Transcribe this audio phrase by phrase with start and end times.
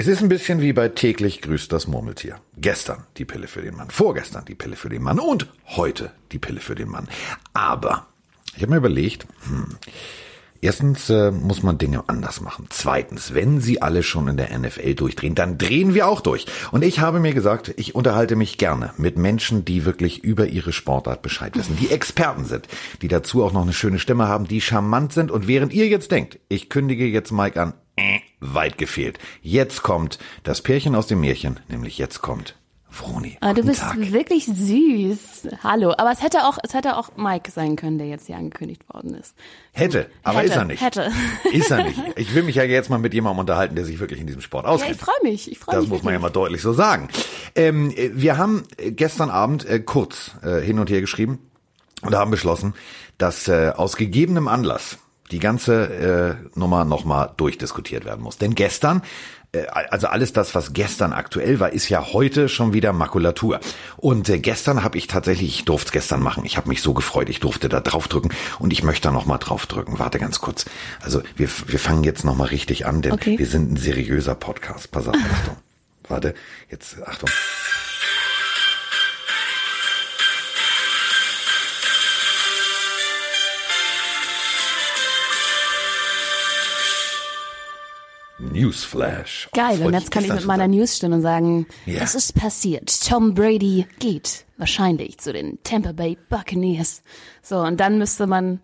[0.00, 2.36] Es ist ein bisschen wie bei täglich grüßt das Murmeltier.
[2.56, 6.38] Gestern die Pille für den Mann, vorgestern die Pille für den Mann und heute die
[6.38, 7.06] Pille für den Mann.
[7.52, 8.06] Aber
[8.56, 9.76] ich habe mir überlegt, hm,
[10.62, 12.66] Erstens äh, muss man Dinge anders machen.
[12.68, 16.44] Zweitens, wenn sie alle schon in der NFL durchdrehen, dann drehen wir auch durch.
[16.70, 20.72] Und ich habe mir gesagt, ich unterhalte mich gerne mit Menschen, die wirklich über ihre
[20.72, 22.68] Sportart Bescheid wissen, die Experten sind,
[23.00, 25.30] die dazu auch noch eine schöne Stimme haben, die charmant sind.
[25.30, 29.18] Und während ihr jetzt denkt, ich kündige jetzt Mike an, äh, weit gefehlt.
[29.42, 32.56] Jetzt kommt das Pärchen aus dem Märchen, nämlich jetzt kommt
[32.92, 33.36] Vroni.
[33.40, 33.96] Ah, du bist Tag.
[34.12, 35.46] wirklich süß.
[35.62, 35.94] Hallo.
[35.96, 39.14] Aber es hätte auch, es hätte auch Mike sein können, der jetzt hier angekündigt worden
[39.14, 39.36] ist.
[39.70, 40.82] Hätte, aber Hätte, ist er nicht.
[40.82, 41.12] hätte.
[41.52, 42.00] Ist er nicht.
[42.16, 44.64] Ich will mich ja jetzt mal mit jemandem unterhalten, der sich wirklich in diesem Sport
[44.64, 44.96] Ja, auskennt.
[44.96, 45.52] ich freue mich.
[45.52, 45.90] Ich freue Das mich.
[45.92, 47.08] muss man ja mal deutlich so sagen.
[47.54, 51.38] Ähm, äh, wir haben äh, gestern Abend äh, kurz äh, hin und her geschrieben
[52.02, 52.74] und haben beschlossen,
[53.18, 54.98] dass äh, aus gegebenem Anlass
[55.30, 58.38] die ganze äh, Nummer nochmal durchdiskutiert werden muss.
[58.38, 59.02] Denn gestern,
[59.52, 63.60] äh, also alles das, was gestern aktuell war, ist ja heute schon wieder Makulatur.
[63.96, 66.94] Und äh, gestern habe ich tatsächlich, ich durfte es gestern machen, ich habe mich so
[66.94, 69.98] gefreut, ich durfte da draufdrücken und ich möchte da nochmal draufdrücken.
[69.98, 70.64] Warte ganz kurz.
[71.00, 73.38] Also wir, wir fangen jetzt nochmal richtig an, denn Okay.
[73.38, 74.90] wir sind ein seriöser Podcast.
[74.90, 75.56] Pass auf, Achtung.
[76.08, 76.34] Warte,
[76.70, 77.28] jetzt Achtung.
[88.40, 89.48] Newsflash.
[89.52, 90.68] Geil, und jetzt kann ich mit meiner.
[90.68, 92.02] Newsstimme sagen, Ja.
[92.02, 93.06] es ist passiert.
[93.06, 97.02] Tom Brady geht wahrscheinlich zu den Tampa Bay Buccaneers.
[97.42, 98.60] So, und dann müsste man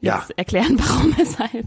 [0.00, 0.18] Ja.
[0.20, 1.66] jetzt erklären, warum, weshalb.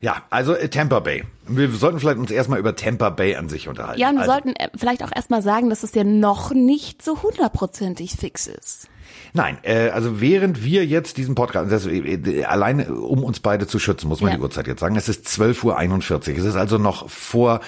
[0.00, 1.24] Ja, also äh, Tampa Bay.
[1.46, 4.00] Wir sollten vielleicht uns erstmal über Tampa Bay an sich unterhalten.
[4.00, 7.02] Ja, und wir also, sollten äh, vielleicht auch erstmal sagen, dass es ja noch nicht
[7.02, 8.88] so hundertprozentig fix ist.
[9.32, 13.78] Nein, äh, also während wir jetzt diesen Podcast, das, äh, alleine um uns beide zu
[13.78, 14.36] schützen, muss man Ja.
[14.36, 16.38] die Uhrzeit jetzt sagen, es ist 12.41 Uhr.
[16.38, 17.60] Es ist also noch vor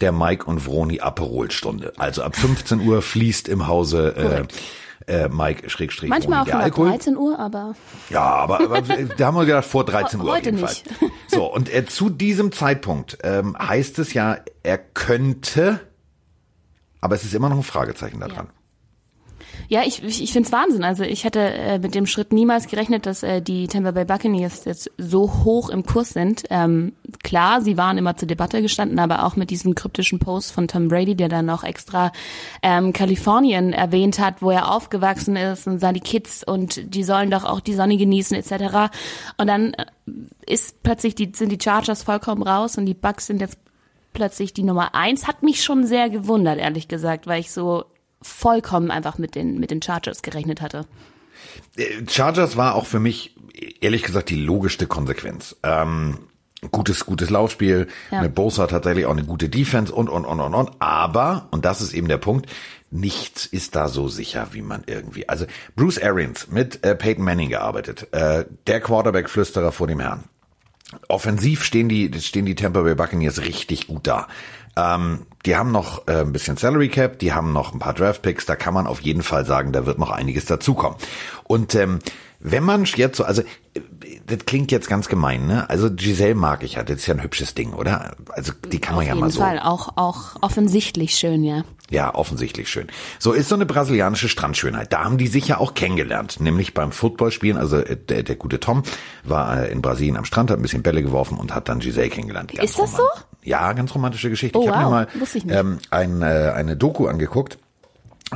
[0.00, 1.92] der Mike und Vroni Aperolstunde.
[1.98, 4.54] Also ab 15 Uhr fließt im Hause Korrekt.
[5.06, 6.88] äh, äh, Mike Schrägstrich Manchmal auch der ab Alkohol.
[6.90, 7.74] 13 Uhr, aber
[8.10, 8.80] Ja, aber, aber
[9.18, 10.88] da haben wir gedacht, vor 13 Uhr auf Heute jeden nicht.
[10.88, 11.10] Fall.
[11.28, 15.78] So, und äh, zu diesem Zeitpunkt ähm, heißt es ja, er könnte,
[17.00, 18.46] aber es ist immer noch ein Fragezeichen da dran.
[18.46, 18.52] Ja,
[19.84, 20.82] ich, ich, ich finde es Wahnsinn.
[20.82, 24.64] Also ich hätte äh, mit dem Schritt niemals gerechnet, dass äh, die Tampa Bay Buccaneers
[24.64, 26.42] jetzt so hoch im Kurs sind.
[26.50, 26.92] Ähm,
[27.22, 30.88] klar, sie waren immer zur Debatte gestanden, aber auch mit diesem kryptischen Post von Tom
[30.88, 32.10] Brady, der dann noch extra
[32.64, 37.44] ähm, Kalifornien erwähnt hat, wo er aufgewachsen ist und seine Kids und die sollen doch
[37.44, 38.92] auch die Sonne genießen etc.
[39.36, 39.86] Und dann äh,
[40.48, 43.56] ist plötzlich die, sind die Chargers vollkommen raus und die Bucks sind jetzt
[44.12, 45.28] plötzlich die Nummer eins.
[45.28, 47.84] Hat mich schon sehr gewundert, ehrlich gesagt, weil ich so
[48.22, 50.86] vollkommen einfach mit den, mit den Chargers gerechnet hatte.
[51.76, 53.34] Äh, Chargers war auch für mich,
[53.80, 55.56] ehrlich gesagt, die logischste Konsequenz.
[55.62, 56.18] Ähm,
[56.70, 58.22] gutes, gutes Laufspiel, Ja.
[58.22, 60.70] mit Bosa tatsächlich auch eine gute Defense und, und, und, und, und.
[60.78, 62.50] Aber, und das ist eben der Punkt,
[62.90, 67.48] nichts ist da so sicher, wie man irgendwie, also Bruce Arians mit äh, Peyton Manning
[67.48, 70.24] gearbeitet, äh, der Quarterback-Flüsterer vor dem Herrn.
[71.08, 74.26] Offensiv stehen die, stehen die Tampa Bay Buccaneers richtig gut da.
[74.76, 78.22] Ähm, die haben noch äh, ein bisschen Salary Cap, die haben noch ein paar Draft
[78.22, 80.98] Picks, da kann man auf jeden Fall sagen, da wird noch einiges dazukommen.
[81.44, 82.00] Und ähm,
[82.40, 83.42] wenn man jetzt so, also
[84.26, 85.68] das klingt jetzt ganz gemein, ne?
[85.68, 88.16] Also Giselle mag ich ja, das ist ja ein hübsches Ding, oder?
[88.30, 89.40] Also die kann man Auf ja jeden mal so.
[89.40, 89.58] Fall.
[89.60, 91.64] Auch, auch offensichtlich schön, ja.
[91.90, 92.86] Ja, offensichtlich schön.
[93.18, 94.92] So ist so eine brasilianische Strandschönheit.
[94.92, 97.58] Da haben die sich ja auch kennengelernt, nämlich beim Footballspielen.
[97.58, 98.84] Also äh, der, der gute Tom
[99.24, 102.08] war äh, in Brasilien am Strand, hat ein bisschen Bälle geworfen und hat dann Giselle
[102.08, 102.52] kennengelernt.
[102.54, 103.10] Ganz Ist das roman-
[103.42, 104.56] Ja, ganz romantische Geschichte.
[104.58, 104.84] Oh, ich habe wow.
[104.84, 107.58] mir mal ich ähm, ein, äh, eine Doku angeguckt.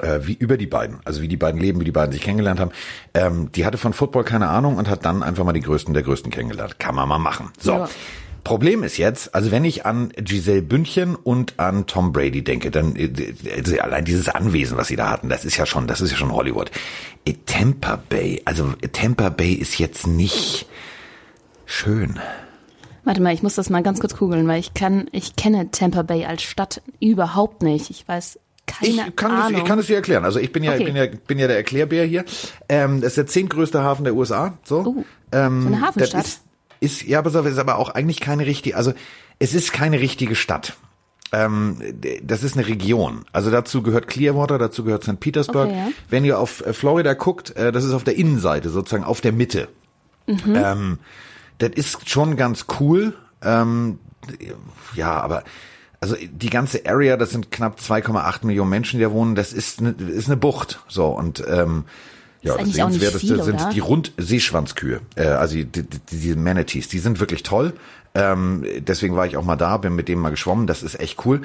[0.00, 2.58] Äh, wie über die beiden, also wie die beiden leben, wie die beiden sich kennengelernt
[2.58, 2.72] haben.
[3.14, 6.02] Ähm, die hatte von Football keine Ahnung und hat dann einfach mal die Größten der
[6.02, 6.80] Größten kennengelernt.
[6.80, 7.50] Kann man mal machen.
[7.60, 7.72] So.
[7.72, 7.88] Ja.
[8.42, 12.94] Problem ist jetzt, also wenn ich an Giselle Bündchen und an Tom Brady denke, dann
[13.56, 16.18] also allein dieses Anwesen, was sie da hatten, das ist ja schon, das ist ja
[16.18, 16.70] schon Hollywood.
[17.46, 20.66] Tampa Bay, also Tampa Bay ist jetzt nicht
[21.64, 22.20] schön.
[23.04, 26.02] Warte mal, ich muss das mal ganz kurz googeln, weil ich kann, ich kenne Tampa
[26.02, 27.88] Bay als Stadt überhaupt nicht.
[27.88, 29.60] Ich weiß keine Ich kann, es, Ahnung.
[29.60, 30.24] ich kann es dir erklären.
[30.24, 30.80] Also ich bin ja, Okay.
[30.80, 32.24] ich bin ja, bin ja der Erklärbär hier.
[32.68, 34.58] Ähm, das ist der zehntgrößte Hafen der USA.
[34.64, 36.24] So, ähm, so eine das Hafenstadt.
[36.24, 36.42] Ist,
[36.80, 38.76] ist ja, pass auf, ist aber auch eigentlich keine richtige.
[38.76, 38.92] Also
[39.38, 40.76] es ist keine richtige Stadt.
[41.32, 41.78] Ähm,
[42.22, 43.24] das ist eine Region.
[43.32, 45.18] Also dazu gehört Clearwater, dazu gehört St.
[45.18, 45.66] Petersburg.
[45.68, 45.88] Okay, ja.
[46.08, 49.32] Wenn ihr auf äh, Florida guckt, äh, das ist auf der Innenseite, sozusagen auf der
[49.32, 49.68] Mitte.
[50.26, 50.54] Mhm.
[50.54, 50.98] Ähm,
[51.58, 53.14] das ist schon ganz cool.
[53.42, 53.98] Ähm,
[54.94, 55.42] ja, aber
[56.04, 59.80] also die ganze Area, das sind knapp 2,8 Millionen Menschen, die da wohnen, das ist
[59.80, 60.80] eine, ist eine Bucht.
[60.86, 61.84] So und ähm,
[62.42, 63.70] Ja, das Sehenswerteste sind oder?
[63.70, 67.72] die Rundseeschwanzkühe, äh, also die, die, diese Manatees, die sind wirklich toll.
[68.14, 71.24] Ähm, deswegen war ich auch mal da, bin mit dem mal geschwommen, das ist echt
[71.24, 71.40] cool.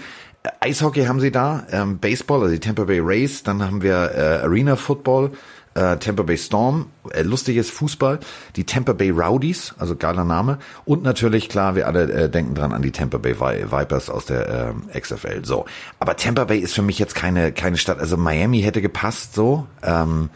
[0.60, 4.44] Eishockey haben sie da, ähm, Baseball, also die Tampa Bay Rays, dann haben wir äh,
[4.44, 5.32] Arena Football,
[5.80, 8.20] äh, Tampa Bay Storm, äh, lustiges Fußball,
[8.56, 12.74] die Tampa Bay Rowdies, also geiler Name, und natürlich, klar, wir alle äh, denken dran
[12.74, 15.46] an die Tampa Bay Vipers aus der äh, XFL.
[15.46, 15.66] So,
[16.00, 18.00] aber Tampa Bay ist für mich jetzt keine keine Stadt.
[18.00, 19.68] Also Miami hätte gepasst, so.
[19.84, 20.30] Ähm,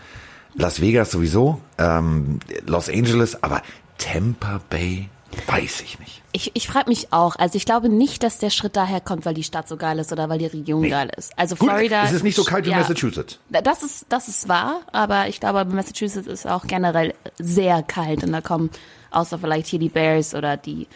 [0.56, 3.64] Las Vegas sowieso, ähm, Los Angeles, aber
[3.98, 5.10] Tampa Bay
[5.48, 6.22] weiß ich nicht.
[6.32, 7.36] Ich, ich frage mich auch.
[7.36, 10.12] Also ich glaube nicht, dass der Schritt daher kommt, weil die Stadt so geil ist
[10.12, 10.90] oder weil die Region nee.
[10.90, 11.38] geil ist.
[11.38, 12.04] Also Gut, Florida.
[12.06, 13.40] Es ist nicht so kalt wie ja, Massachusetts.
[13.50, 18.32] Das ist, das ist wahr, aber ich glaube, Massachusetts ist auch generell sehr kalt und
[18.32, 18.72] da kommen
[19.12, 20.88] außer vielleicht hier die Bears oder die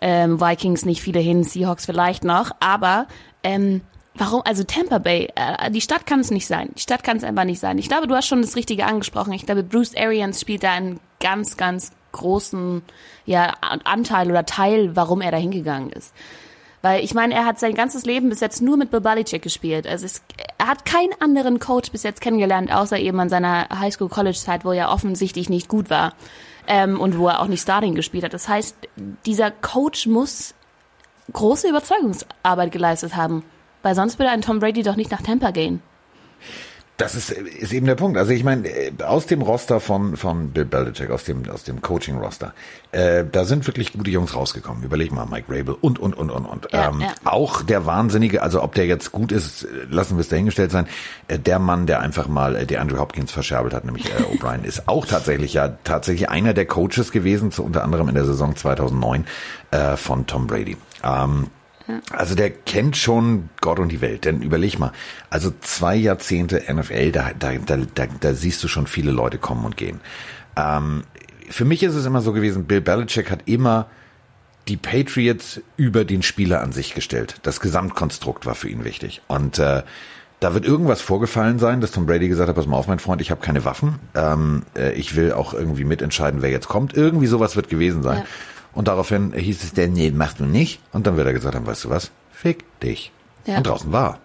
[0.00, 3.06] ähm, Vikings nicht viele hin, Seahawks vielleicht noch, aber
[3.42, 3.82] ähm,
[4.18, 4.42] Warum?
[4.44, 6.70] Also Tampa Bay, äh, die Stadt kann es nicht sein.
[6.74, 7.78] Die Stadt kann es einfach nicht sein.
[7.78, 9.32] Ich glaube, du hast schon das Richtige angesprochen.
[9.32, 12.82] Ich glaube, Bruce Arians spielt da einen ganz, ganz großen
[13.26, 16.14] ja, Anteil oder Teil, warum er da hingegangen ist.
[16.82, 19.86] Weil ich meine, er hat sein ganzes Leben bis jetzt nur mit Belichick gespielt.
[19.86, 20.22] Also es,
[20.58, 24.90] er hat keinen anderen Coach bis jetzt kennengelernt, außer eben an seiner Highschool-College-Zeit, wo er
[24.90, 26.14] offensichtlich nicht gut war
[26.68, 28.32] ähm, und wo er auch nicht Starting gespielt hat.
[28.32, 28.76] Das heißt,
[29.26, 30.54] dieser Coach muss
[31.32, 33.44] große Überzeugungsarbeit geleistet haben.
[33.82, 35.82] Weil sonst würde ein Tom Brady doch nicht nach Tampa gehen.
[36.98, 38.18] Das ist, ist eben der Punkt.
[38.18, 41.80] Also ich meine, äh, aus dem Roster von, von Bill Belichick, aus dem, aus dem
[41.80, 42.52] Coaching-Roster,
[42.90, 44.82] äh, da sind wirklich gute Jungs rausgekommen.
[44.82, 46.72] Überleg mal, Mike Rabel und, und, und, und, und.
[46.72, 47.14] Ja, ähm, ja.
[47.22, 50.88] Auch der Wahnsinnige, also ob der jetzt gut ist, lassen wir es dahingestellt sein.
[51.28, 54.64] Äh, der Mann, der einfach mal äh, der Andrew Hopkins verscherbelt hat, nämlich äh, O'Brien,
[54.64, 58.56] ist auch tatsächlich ja tatsächlich einer der Coaches gewesen, zu, unter anderem in der Saison
[58.56, 59.24] 2009
[59.70, 60.76] äh, von Tom Brady.
[61.04, 61.46] Ähm,
[62.10, 64.24] also der kennt schon Gott und die Welt.
[64.24, 64.92] Denn überleg mal,
[65.30, 69.64] also zwei Jahrzehnte NFL, da, da, da, da, da siehst du schon viele Leute kommen
[69.64, 70.00] und gehen.
[70.56, 71.04] Ähm,
[71.50, 73.86] für mich ist es immer so gewesen, Bill Belichick hat immer
[74.68, 77.36] die Patriots über den Spieler an sich gestellt.
[77.42, 79.22] Das Gesamtkonstrukt war für ihn wichtig.
[79.26, 79.82] Und äh,
[80.40, 83.20] da wird irgendwas vorgefallen sein, dass Tom Brady gesagt hat, pass mal auf, mein Freund,
[83.20, 83.98] ich habe keine Waffen.
[84.14, 86.94] Ähm, äh, ich will auch irgendwie mitentscheiden, wer jetzt kommt.
[86.94, 88.18] Irgendwie sowas wird gewesen sein.
[88.18, 88.24] Ja.
[88.78, 90.78] Und daraufhin hieß es denn, nee, machst du nicht.
[90.92, 93.10] Und dann wird er gesagt haben, weißt du was, fick dich.
[93.44, 93.56] Ja.
[93.56, 94.20] Und draußen war.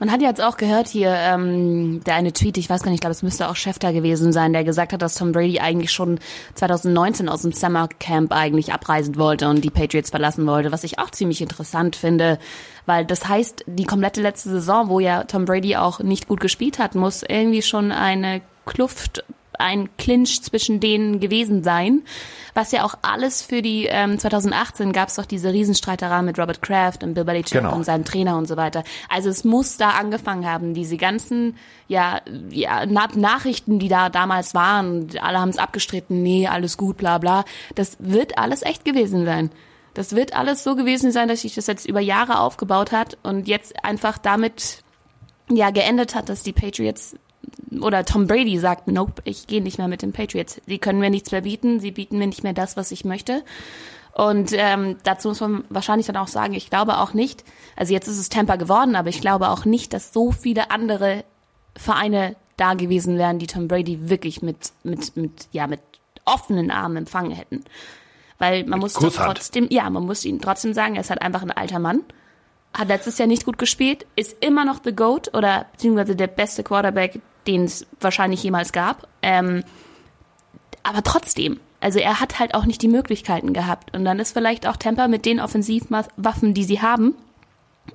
[0.00, 2.96] Man hat ja jetzt auch gehört hier, ähm, der eine Tweet, ich weiß gar nicht,
[2.96, 5.92] ich glaube, es müsste auch Schäfter gewesen sein, der gesagt hat, dass Tom Brady eigentlich
[5.92, 6.18] schon
[6.54, 10.98] 2019 aus dem Summer Camp eigentlich abreisen wollte und die Patriots verlassen wollte, was ich
[10.98, 12.40] auch ziemlich interessant finde,
[12.86, 16.80] weil das heißt, die komplette letzte Saison, wo ja Tom Brady auch nicht gut gespielt
[16.80, 19.22] hat, muss irgendwie schon eine Kluft
[19.58, 22.02] ein Clinch zwischen denen gewesen sein,
[22.54, 26.62] was ja auch alles für die ähm, 2018 gab es doch diese Riesenstreiterei mit Robert
[26.62, 27.74] Kraft und Bill Belichick genau.
[27.74, 28.84] und seinem Trainer und so weiter.
[29.08, 31.56] Also es muss da angefangen haben, diese ganzen
[31.88, 32.20] ja,
[32.50, 37.18] ja Na Nachrichten, die da damals waren, alle haben es abgestritten, nee, alles gut, bla
[37.18, 37.44] bla.
[37.74, 39.50] Das wird alles echt gewesen sein.
[39.94, 43.48] Das wird alles so gewesen sein, dass sich das jetzt über Jahre aufgebaut hat und
[43.48, 44.82] jetzt einfach damit
[45.50, 47.16] ja geendet hat, dass die Patriots
[47.80, 50.60] oder Tom Brady sagt, nope, ich gehe nicht mehr mit den Patriots.
[50.66, 53.42] Sie können mir nichts mehr bieten, sie bieten mir nicht mehr das, was ich möchte.
[54.12, 57.44] Und ähm, dazu muss man wahrscheinlich dann auch sagen, ich glaube auch nicht,
[57.76, 61.24] also jetzt ist es Tampa geworden, aber ich glaube auch nicht, dass so viele andere
[61.76, 65.80] Vereine da gewesen wären, die Tom Brady wirklich mit, mit, mit, ja, mit
[66.24, 67.64] offenen Armen empfangen hätten.
[68.38, 71.50] Weil man muss trotzdem, ja, man muss ihn trotzdem sagen, er ist halt einfach ein
[71.50, 72.02] alter Mann
[72.76, 76.62] hat letztes Jahr nicht gut gespielt, ist immer noch the GOAT oder beziehungsweise der beste
[76.62, 79.08] Quarterback, den es wahrscheinlich jemals gab.
[79.22, 79.64] Ähm,
[80.82, 83.94] aber trotzdem, also er hat halt auch nicht die Möglichkeiten gehabt.
[83.96, 87.14] Und dann ist vielleicht auch Tampa mit den Offensivwaffen, die sie haben,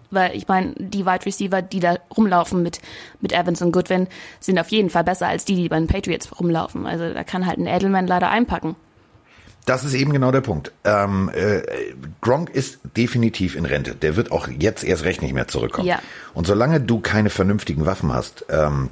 [0.09, 2.81] weil ich meine, die Wide Receiver, die da rumlaufen mit,
[3.21, 4.07] mit Evans und Goodwin,
[4.39, 6.85] sind auf jeden Fall besser als die, die bei den Patriots rumlaufen.
[6.85, 8.75] Also da kann halt ein Edelman leider einpacken.
[9.65, 10.71] Das ist eben genau der Punkt.
[10.83, 11.61] Ähm, äh,
[12.19, 13.93] Gronk ist definitiv in Rente.
[13.93, 15.87] Der wird auch jetzt erst recht nicht mehr zurückkommen.
[15.87, 15.99] Ja.
[16.33, 18.89] Und solange du keine vernünftigen Waffen hast, ähm,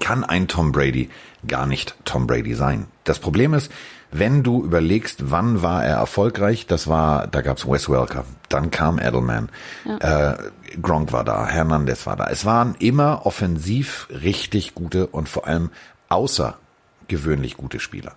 [0.00, 1.10] kann ein Tom Brady
[1.46, 2.86] gar nicht Tom Brady sein.
[3.04, 3.70] Das Problem ist,
[4.10, 8.98] wenn du überlegst, wann war er erfolgreich, das war, da gab's Wes Welker, dann kam
[8.98, 9.50] Edelman,
[9.84, 10.32] ja.
[10.32, 10.38] äh,
[10.80, 12.28] Gronk war da, Hernandez war da.
[12.28, 15.70] Es waren immer offensiv richtig gute und vor allem
[16.08, 18.12] außergewöhnlich gute Spieler.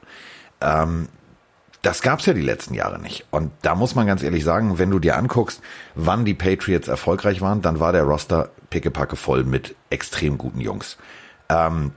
[0.61, 1.09] Ähm,
[1.81, 3.25] das gab's ja die letzten Jahre nicht.
[3.31, 5.61] Und da muss man ganz ehrlich sagen, wenn du dir anguckst,
[5.95, 10.97] wann die Patriots erfolgreich waren, dann war der Roster pickepacke voll mit extrem guten Jungs.
[11.51, 11.91] Ähm,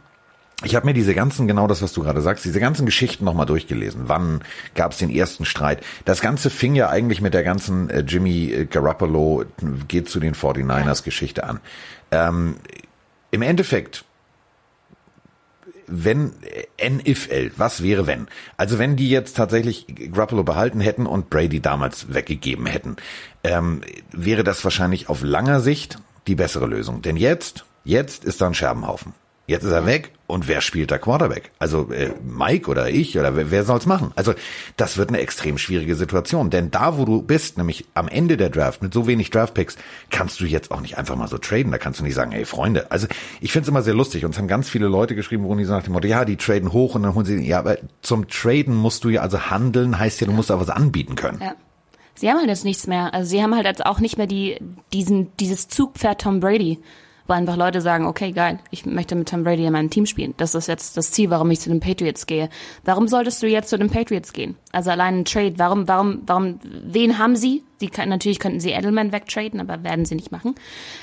[0.62, 3.46] ich habe mir diese ganzen, genau das, was du gerade sagst, diese ganzen Geschichten nochmal
[3.46, 4.02] durchgelesen.
[4.06, 4.40] Wann
[4.74, 5.82] gab's den ersten Streit?
[6.04, 9.44] Das Ganze fing ja eigentlich mit der ganzen äh, Jimmy äh, Garoppolo
[9.88, 11.60] geht zu den 49ers Geschichte an.
[12.10, 12.56] Ähm,
[13.30, 14.04] Im Endeffekt
[15.86, 16.32] wenn
[16.82, 18.28] NFL, was wäre wenn?
[18.56, 22.96] Also wenn die jetzt tatsächlich Garoppolo behalten hätten und Brady damals weggegeben hätten,
[23.42, 27.02] ähm, wäre das wahrscheinlich auf langer Sicht die bessere Lösung.
[27.02, 29.12] Denn jetzt, jetzt ist da ein Scherbenhaufen.
[29.46, 31.50] Jetzt ist er weg und wer spielt da Quarterback?
[31.58, 34.10] Also äh, Mike oder ich oder wer, wer soll's machen?
[34.16, 34.32] Also
[34.78, 38.48] das wird eine extrem schwierige Situation, denn da wo du bist, nämlich am Ende der
[38.48, 39.76] Draft mit so wenig Draftpicks,
[40.10, 41.72] kannst du jetzt auch nicht einfach mal so traden.
[41.72, 42.90] Da kannst du nicht sagen, hey Freunde.
[42.90, 43.06] Also
[43.42, 44.24] ich finde es immer sehr lustig.
[44.24, 46.72] Uns haben ganz viele Leute geschrieben, wo die so nach dem Motto, ja, die traden
[46.72, 50.22] hoch und dann holen sie, ja, aber zum Traden musst du ja also handeln, heißt
[50.22, 51.40] ja, du musst auch was anbieten können.
[51.42, 51.54] Ja.
[52.14, 53.12] Sie haben halt jetzt nichts mehr.
[53.12, 54.58] Also sie haben halt jetzt auch nicht mehr die
[54.92, 56.78] diesen dieses Zugpferd Tom Brady
[57.26, 60.34] wo einfach Leute sagen, okay, geil, ich möchte mit Tom Brady in meinem Team spielen.
[60.36, 62.50] Das ist jetzt das Ziel, warum ich zu den Patriots gehe.
[62.84, 64.56] Warum solltest du jetzt zu den Patriots gehen?
[64.72, 67.62] Also allein ein Trade, warum, warum, warum, wen haben sie?
[67.78, 70.54] Sie kann, natürlich könnten sie Edelman wegtraden, aber werden sie nicht machen.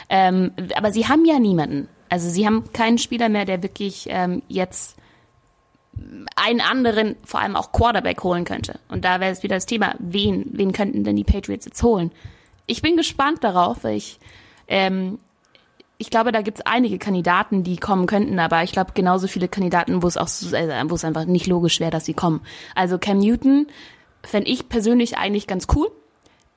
[0.10, 1.88] Ähm, aber sie haben ja niemanden.
[2.10, 4.98] Also sie haben keinen Spieler mehr, der wirklich ähm, jetzt
[6.36, 8.80] einen anderen, vor allem auch Quarterback holen könnte.
[8.90, 12.12] Und da wäre es wieder das Thema, wen, wen könnten denn die Patriots jetzt holen?
[12.68, 14.20] Ich bin gespannt darauf, weil ich
[14.68, 15.20] ähm,
[16.02, 19.48] ich glaube, da gibt es einige Kandidaten, die kommen könnten, aber ich glaube genauso viele
[19.48, 22.42] Kandidaten, wo es auch äh, wo es einfach nicht logisch wäre, dass sie kommen.
[22.74, 23.68] Also Cam Newton
[24.24, 25.92] fände ich persönlich eigentlich ganz cool.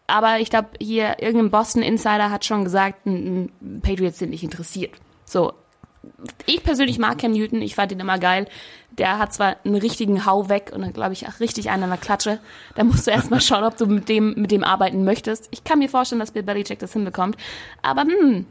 [0.06, 3.04] Aber ich glaube, hier irgendein Boston Insider hat schon gesagt,
[3.82, 4.92] Patriots sind nicht interessiert.
[5.26, 5.52] So.
[6.46, 8.46] Ich persönlich mag Cam Newton, ich fand ihn immer geil.
[8.92, 11.90] Der hat zwar einen richtigen Hau weg und dann glaube ich auch richtig einen an
[11.90, 12.38] der Klatsche.
[12.76, 15.48] Da musst du erstmal schauen, ob du mit dem, mit dem arbeiten möchtest.
[15.50, 17.36] Ich kann mir vorstellen, dass Bill Belichick das hinbekommt.
[17.82, 18.46] Aber hm,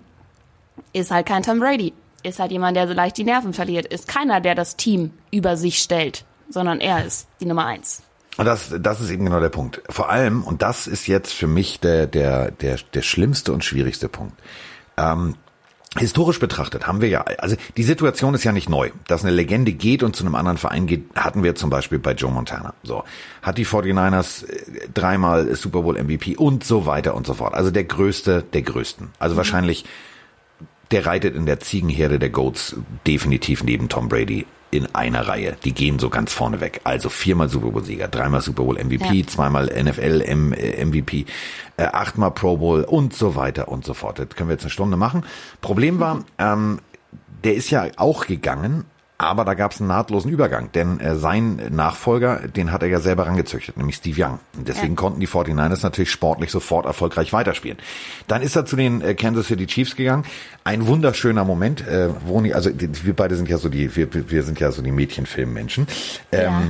[0.93, 1.93] ist halt kein Tom Brady.
[2.23, 3.85] Ist halt jemand, der so leicht die Nerven verliert.
[3.85, 8.01] Ist keiner, der das Team über sich stellt, sondern er ist die Nummer eins.
[8.37, 9.81] Und das, das ist eben genau der Punkt.
[9.89, 14.09] Vor allem, und das ist jetzt für mich der, der, der, der schlimmste und schwierigste
[14.09, 14.39] Punkt.
[14.97, 15.35] Ähm,
[15.99, 18.89] Historisch betrachtet haben wir ja, also die Situation ist ja nicht neu.
[19.07, 22.13] Dass eine Legende geht und zu einem anderen Verein geht, hatten wir zum Beispiel bei
[22.13, 22.73] Joe Montana.
[22.81, 23.03] So.
[23.43, 27.53] Hat die 49ers äh, dreimal Super Bowl MVP und so weiter und so fort.
[27.53, 29.09] Also der größte der größten.
[29.19, 29.37] Also mhm.
[30.91, 32.75] Der reitet in der Ziegenherde der Goats
[33.07, 35.55] definitiv neben Tom Brady in einer Reihe.
[35.63, 36.81] Die gehen so ganz vorne weg.
[36.83, 39.27] Also viermal Super Bowl Sieger, dreimal Super Bowl MVP, ja.
[39.27, 41.25] zweimal NFL M äh, MVP,
[41.77, 44.19] äh, achtmal Pro Bowl und so weiter und so fort.
[44.19, 45.25] Das können wir jetzt eine Stunde machen.
[45.61, 46.79] Problem war, ähm,
[47.43, 48.85] der ist ja auch gegangen,
[49.17, 52.99] aber da gab es einen nahtlosen Übergang, denn äh, sein Nachfolger, den hat er ja
[52.99, 54.39] selber rangezüchtet, nämlich Steve Young.
[54.57, 54.99] Und deswegen ja.
[54.99, 57.77] konnten die 49ers natürlich sportlich sofort erfolgreich weiterspielen.
[58.27, 60.25] Dann ist er zu den äh, Kansas City Chiefs gegangen.
[60.63, 64.43] Ein wunderschöner Moment, äh, wo nie, also wir beide sind ja so die, wir, wir
[64.43, 65.87] sind ja so die Mädchenfilmmenschen.
[66.31, 66.61] Ähm, ja.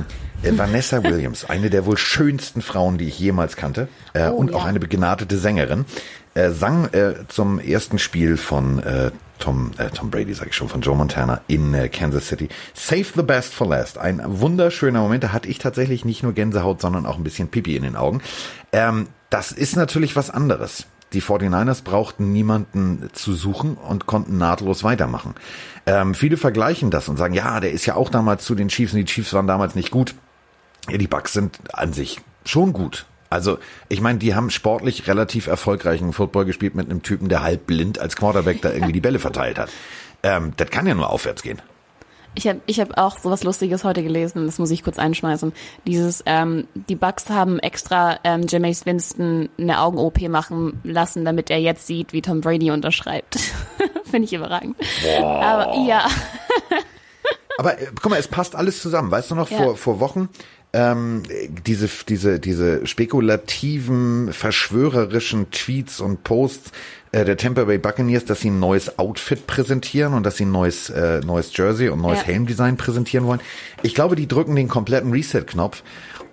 [0.44, 4.50] Äh, Vanessa Williams, eine der wohl schönsten Frauen, die ich jemals kannte, äh, oh, und
[4.50, 4.56] ja.
[4.56, 5.86] auch eine begnadete Sängerin,
[6.34, 10.68] äh, sang äh, zum ersten Spiel von äh, Tom, äh, Tom Brady, sage ich schon,
[10.68, 12.48] von Joe Montana in äh, Kansas City.
[12.74, 13.98] Save the best for last.
[13.98, 15.24] Ein wunderschöner Moment.
[15.24, 18.20] Da hatte ich tatsächlich nicht nur Gänsehaut, sondern auch ein bisschen Pipi in den Augen.
[18.72, 20.86] Ähm, das ist natürlich was anderes.
[21.12, 25.34] Die 49ers brauchten niemanden zu suchen und konnten nahtlos weitermachen.
[25.86, 28.92] Ähm, viele vergleichen das und sagen, ja, der ist ja auch damals zu den Chiefs
[28.92, 30.14] und die Chiefs waren damals nicht gut.
[30.90, 33.06] Ja, die Bucks sind an sich schon gut.
[33.30, 37.66] Also, ich meine, die haben sportlich relativ erfolgreichen Football gespielt mit einem Typen, der halb
[37.66, 39.70] blind als Quarterback da irgendwie die Bälle verteilt hat.
[40.22, 41.60] Ähm, das kann ja nur aufwärts gehen.
[42.36, 45.52] Ich habe ich hab auch sowas Lustiges heute gelesen, das muss ich kurz einschmeißen.
[45.86, 51.58] Dieses, ähm, die Bucks haben extra ähm, Jameis Winston eine Augen-OP machen lassen, damit er
[51.58, 53.38] jetzt sieht, wie Tom Brady unterschreibt.
[54.04, 54.76] Finde ich überragend.
[55.02, 55.42] Boah.
[55.42, 56.08] Aber ja.
[57.58, 59.10] Aber äh, guck mal, es passt alles zusammen.
[59.10, 59.56] Weißt du noch, ja.
[59.56, 60.28] vor, vor Wochen
[60.74, 61.22] ähm,
[61.66, 66.72] diese, diese, diese spekulativen, verschwörerischen Tweets und Posts
[67.12, 70.50] äh, der Tampa Bay Buccaneers, dass sie ein neues Outfit präsentieren und dass sie ein
[70.50, 72.26] neues, äh, neues Jersey und neues ja.
[72.26, 73.40] Helmdesign präsentieren wollen.
[73.82, 75.84] Ich glaube, die drücken den kompletten Reset-Knopf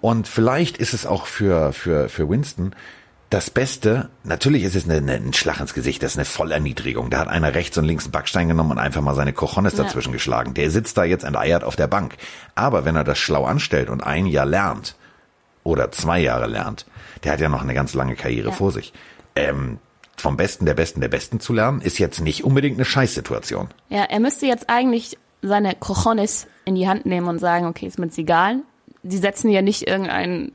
[0.02, 2.74] und vielleicht ist es auch für, für, für Winston
[3.32, 7.10] das Beste, natürlich ist es eine, eine, ein Schlag ins Gesicht, das ist eine Vollerniedrigung.
[7.10, 9.84] Da hat einer rechts und links einen Backstein genommen und einfach mal seine Cojones ja.
[9.86, 10.54] dazwischen geschlagen.
[10.54, 12.18] Der sitzt da jetzt enteiert auf der Bank.
[12.56, 14.98] Aber wenn er das schlau anstellt und ein Jahr lernt
[15.64, 16.86] oder zwei Jahre lernt,
[17.24, 18.54] der hat ja noch eine ganz lange Karriere ja.
[18.54, 18.92] vor sich.
[19.38, 19.80] Ähm,
[20.18, 23.70] vom Besten der Besten der Besten zu lernen, ist jetzt nicht unbedingt eine Scheißsituation.
[23.88, 27.98] Ja, er müsste jetzt eigentlich seine Cojones in die Hand nehmen und sagen, okay, ist
[27.98, 28.60] mir jetzt egal,
[29.03, 30.51] die setzen ja nicht irgendeinen,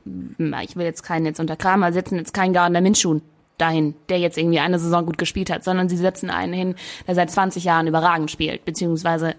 [0.63, 3.19] ich will jetzt keinen jetzt untergraben, aber setzen jetzt keinen Gardner Minshew
[3.57, 6.75] dahin, der jetzt irgendwie eine Saison gut gespielt hat, sondern sie setzen einen hin,
[7.07, 9.35] der seit 20 Jahren überragend spielt, beziehungsweise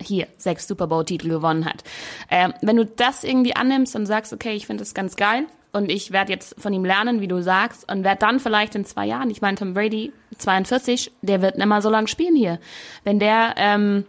[0.00, 1.84] hier sechs Super Bowl-Titel gewonnen hat.
[2.30, 5.90] Ähm, wenn du das irgendwie annimmst und sagst, okay, ich finde das ganz geil und
[5.90, 9.06] ich werde jetzt von ihm lernen, wie du sagst, und werde dann vielleicht in zwei
[9.06, 12.58] Jahren, ich meine Tom Brady 42, der wird nicht mal so lange spielen hier.
[13.04, 14.04] Wenn der ähm,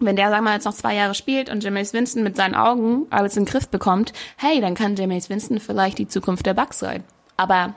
[0.00, 2.54] wenn der, sagen wir mal, jetzt noch zwei Jahre spielt und Jameis Winston mit seinen
[2.54, 6.54] Augen alles in den Griff bekommt, hey, dann kann Jameis Winston vielleicht die Zukunft der
[6.54, 7.04] Bucks sein.
[7.36, 7.74] Aber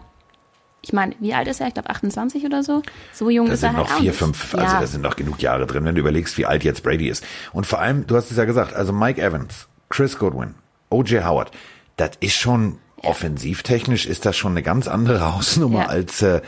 [0.81, 1.67] ich meine, wie alt ist er?
[1.67, 2.81] Ich glaube 28 oder so.
[3.13, 4.19] So jung Da ist er sind halt noch auch vier, nicht.
[4.19, 4.79] fünf, also ja.
[4.81, 7.25] da sind noch genug Jahre drin, wenn du überlegst, wie alt jetzt Brady ist.
[7.53, 10.55] Und vor allem, du hast es ja gesagt, also Mike Evans, Chris Goodwin,
[10.89, 11.23] O.J.
[11.25, 11.51] Howard,
[11.97, 15.85] das ist schon, offensivtechnisch ist das schon eine ganz andere Hausnummer Ja.
[15.87, 16.41] als, äh,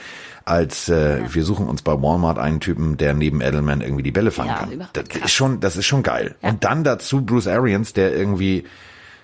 [0.49, 4.31] als äh, wir suchen uns bei Walmart einen Typen, der neben Edelman irgendwie die Bälle
[4.31, 4.87] fangen Ja, kann.
[4.93, 5.25] Das krass.
[5.25, 6.35] ist schon, das ist schon geil.
[6.41, 6.49] Ja.
[6.49, 8.65] Und dann dazu Bruce Arians, der irgendwie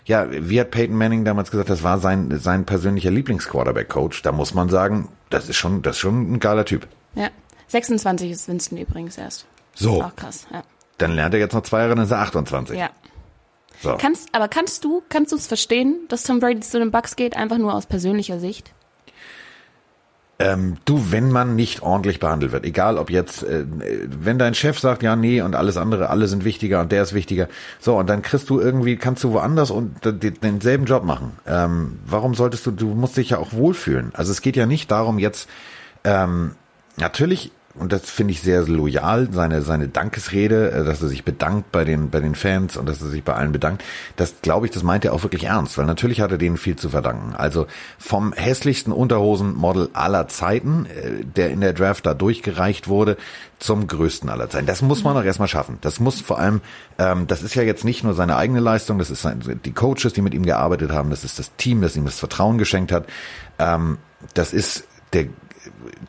[0.05, 4.21] ja, wie hat Peyton Manning damals gesagt, das war sein, sein persönlicher Lieblingsquarterback-Coach.
[4.21, 6.87] Da muss man sagen, das ist schon, das ist schon ein geiler Typ.
[7.15, 7.29] ja.
[7.67, 9.47] 26 ist Winston übrigens erst.
[9.73, 10.03] So.
[10.03, 10.61] Auch krass, ja.
[10.99, 12.77] Dann lernt er jetzt noch zwei Jahre, dann ist er 28.
[12.77, 12.91] Ja.
[13.81, 13.97] So.
[13.99, 17.35] Kannst, aber kannst du, kannst du es verstehen, dass Tom Brady zu den Bucks geht,
[17.35, 18.71] einfach nur aus persönlicher Sicht?
[20.37, 24.77] Ähm, du, wenn man nicht ordentlich behandelt wird, egal ob jetzt, äh, wenn dein Chef
[24.77, 27.47] sagt, ja, nee, und alles andere, alle sind wichtiger und der ist wichtiger,
[27.79, 31.33] so, und dann kriegst du irgendwie, kannst du woanders und denselben Job machen.
[31.47, 34.11] Ähm, warum solltest du, du musst dich ja auch wohlfühlen.
[34.13, 35.47] Also es geht ja nicht darum, jetzt,
[36.03, 36.55] ähm,
[36.97, 41.71] natürlich, und das finde ich sehr loyal, seine, seine Dankesrede, äh, dass er sich bedankt
[41.71, 43.83] bei den, bei den Fans und dass er sich bei allen bedankt.
[44.15, 46.77] Das glaube ich, das meint er auch wirklich ernst, weil natürlich hat er denen viel
[46.77, 47.35] zu verdanken.
[47.35, 47.67] Also
[47.97, 53.17] vom hässlichsten Unterhosenmodel aller Zeiten, äh, der in der Draft da durchgereicht wurde,
[53.59, 54.67] zum größten aller Zeiten.
[54.67, 55.77] Das muss man auch erstmal schaffen.
[55.81, 56.61] Das muss vor allem,
[56.97, 60.13] ähm, das ist ja jetzt nicht nur seine eigene Leistung, das ist sein, die Coaches,
[60.13, 63.05] die mit ihm gearbeitet haben, das ist das Team, das ihm das Vertrauen geschenkt hat.
[63.59, 63.97] Ähm,
[64.33, 65.27] das ist der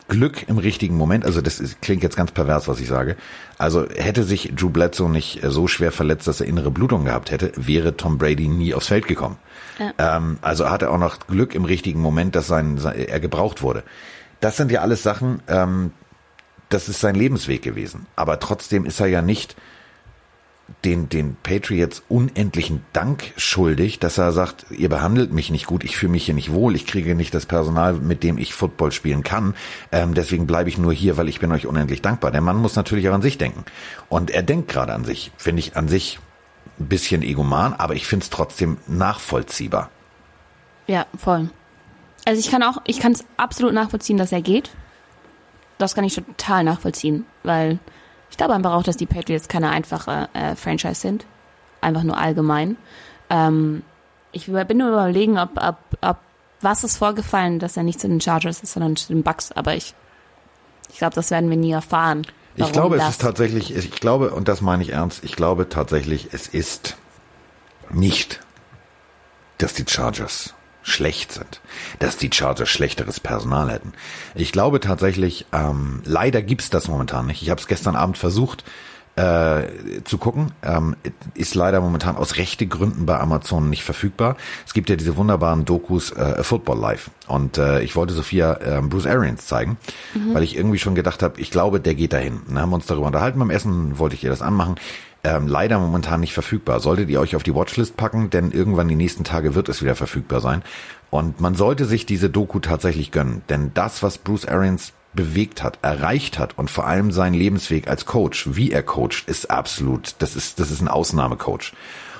[0.08, 3.16] Glück im richtigen Moment, also das ist, klingt jetzt ganz pervers, was ich sage.
[3.58, 7.30] Also hätte sich Drew Bledsoe nicht äh, so schwer verletzt, dass er innere Blutung gehabt
[7.30, 9.36] hätte, wäre Tom Brady nie aufs Feld gekommen.
[9.98, 13.62] Ähm, also hat er auch noch Glück im richtigen Moment, dass sein, sein, er gebraucht
[13.62, 13.82] wurde.
[14.40, 15.92] Das sind ja alles Sachen, ähm,
[16.68, 18.06] das ist sein Lebensweg gewesen.
[18.16, 19.56] Aber trotzdem ist er ja nicht
[20.84, 25.96] den, den Patriots unendlichen Dank schuldig, dass er sagt, ihr behandelt mich nicht gut, ich
[25.96, 29.22] fühle mich hier nicht wohl, ich kriege nicht das Personal, mit dem ich Football spielen
[29.22, 29.54] kann.
[29.92, 32.30] Ähm, deswegen bleibe ich nur hier, weil ich bin euch unendlich dankbar.
[32.30, 33.64] Der Mann muss natürlich auch an sich denken.
[34.08, 35.32] Und er denkt gerade an sich.
[35.36, 36.18] Finde ich an sich
[36.78, 39.90] ein bisschen egoman, aber ich finde es trotzdem nachvollziehbar.
[40.86, 41.50] Ja, voll.
[42.24, 44.70] Also ich kann auch, ich kann es absolut nachvollziehen, dass er geht.
[45.78, 47.78] Das kann ich total nachvollziehen, weil
[48.36, 51.24] ich glaube einfach auch, dass die Patriots keine einfache äh, Franchise sind.
[51.80, 52.76] Einfach nur allgemein.
[53.30, 53.82] Ähm,
[54.30, 56.18] ich bin nur überlegen, ob, ob, ob
[56.60, 59.52] was ist vorgefallen, dass er nicht zu den Chargers ist, sondern zu den Bucks.
[59.52, 59.94] Aber ich,
[60.92, 62.26] ich glaube, das werden wir nie erfahren.
[62.56, 66.28] Ich glaube, es ist tatsächlich, ich glaube, und das meine ich ernst, ich glaube tatsächlich,
[66.32, 66.98] es ist
[67.88, 68.40] nicht,
[69.56, 70.52] dass die Chargers
[70.86, 71.60] schlecht sind,
[71.98, 73.92] dass die Chargers schlechteres Personal hätten.
[74.36, 77.42] Ich glaube tatsächlich, ähm, leider gibt's das momentan nicht.
[77.42, 78.64] Ich habe es gestern Abend versucht
[79.16, 80.94] äh, zu gucken, ähm,
[81.34, 84.36] ist leider momentan aus rechte Gründen bei Amazon nicht verfügbar.
[84.66, 88.82] Es gibt ja diese wunderbaren Dokus äh, Football Live und äh, ich wollte Sophia äh,
[88.82, 89.78] Bruce Arians zeigen,
[90.32, 92.40] weil ich irgendwie schon gedacht habe, ich glaube, der geht dahin.
[92.46, 94.76] Dann haben wir uns darüber unterhalten beim Essen, wollte ich ihr das anmachen.
[95.24, 96.78] Ähm, leider momentan nicht verfügbar.
[96.78, 99.96] Solltet ihr euch auf die Watchlist packen, denn irgendwann die nächsten Tage wird es wieder
[99.96, 100.62] verfügbar sein.
[101.10, 105.78] Und man sollte sich diese Doku tatsächlich gönnen, denn das, was Bruce Arians bewegt hat,
[105.82, 110.36] erreicht hat und vor allem seinen Lebensweg als Coach, wie er coacht, ist absolut, das
[110.36, 111.72] ist, das ist ein Ausnahmecoach.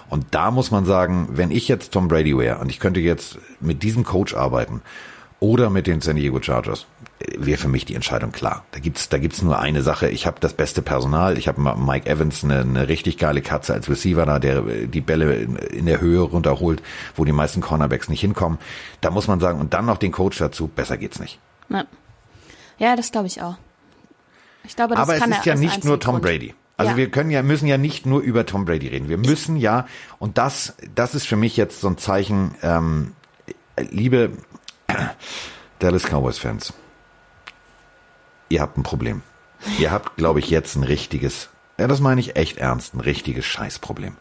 [0.08, 3.38] Und da muss man sagen, wenn ich jetzt Tom Brady wäre und ich könnte jetzt
[3.60, 4.82] mit diesem Coach arbeiten
[5.40, 6.86] oder mit den San Diego Chargers,
[7.36, 8.64] wäre für mich die Entscheidung klar.
[8.72, 10.08] Da gibt's, da gibt's nur eine Sache.
[10.08, 11.38] Ich habe das beste Personal.
[11.38, 15.34] Ich habe Mike Evans, eine, eine richtig geile Katze als Receiver da, der die Bälle
[15.36, 16.82] in, in der Höhe runterholt,
[17.14, 18.58] wo die meisten Cornerbacks nicht hinkommen.
[19.00, 21.38] Da muss man sagen, und dann noch den Coach dazu, besser geht's nicht.
[21.68, 21.84] Ja,
[22.78, 23.56] ja das glaube ich auch.
[24.64, 26.24] Ich glaube, das Aber es kann ist er ja nicht nur Tom Grund.
[26.24, 26.54] Brady.
[26.76, 26.96] Also Ja.
[26.96, 29.08] wir können ja, müssen ja nicht nur über Tom Brady reden.
[29.08, 29.86] Wir müssen ja,
[30.18, 33.12] und das, das ist für mich jetzt so ein Zeichen, ähm,
[33.78, 34.32] liebe
[35.78, 36.72] Dallas Cowboys Fans,
[38.48, 39.22] ihr habt ein Problem.
[39.78, 43.44] Ihr habt, glaube ich, jetzt ein richtiges, ja, das meine ich echt ernst, ein richtiges
[43.46, 44.16] Scheißproblem.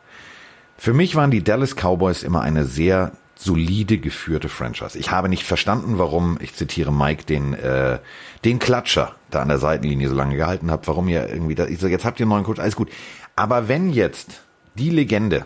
[0.77, 4.97] Für mich waren die Dallas Cowboys immer eine sehr solide geführte Franchise.
[4.97, 7.99] Ich habe nicht verstanden, warum, ich zitiere Mike, den, äh,
[8.43, 11.79] den Klatscher da an der Seitenlinie so lange gehalten habt, warum ihr irgendwie da, ich
[11.79, 12.89] so, jetzt habt ihr einen neuen Coach, alles gut.
[13.35, 14.41] Aber wenn jetzt
[14.75, 15.45] die Legende,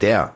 [0.00, 0.34] der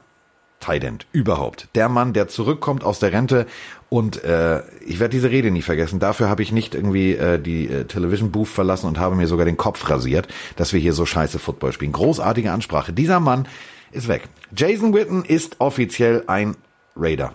[0.60, 3.46] Tight End überhaupt, der Mann, der zurückkommt aus der Rente
[3.88, 6.00] und äh, ich werde diese Rede nie vergessen.
[6.00, 9.44] Dafür habe ich nicht irgendwie äh, die äh, Television Booth verlassen und habe mir sogar
[9.44, 11.92] den Kopf rasiert, dass wir hier so scheiße Football spielen.
[11.92, 12.92] Großartige Ansprache.
[12.92, 13.46] Dieser Mann
[13.92, 14.28] ist weg.
[14.56, 16.56] Jason Witten ist offiziell ein
[16.96, 17.34] Raider.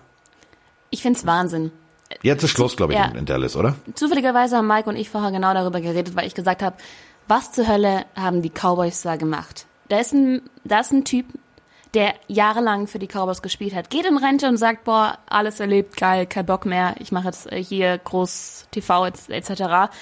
[0.90, 1.72] Ich find's Wahnsinn.
[2.22, 3.06] Jetzt ist Schluss, glaube ich, Ja.
[3.06, 3.74] in, Dallas, oder?
[3.94, 6.76] Zufälligerweise haben Mike und ich vorher genau darüber geredet, weil ich gesagt habe,
[7.28, 9.66] was zur Hölle haben die Cowboys da gemacht?
[9.88, 11.26] Da ist ein, da ist ein Typ,
[11.94, 15.96] der jahrelang für die Cowboys gespielt hat, geht in Rente und sagt, boah, alles erlebt,
[15.96, 19.92] geil, kein Bock mehr, ich mache jetzt hier groß TV etc.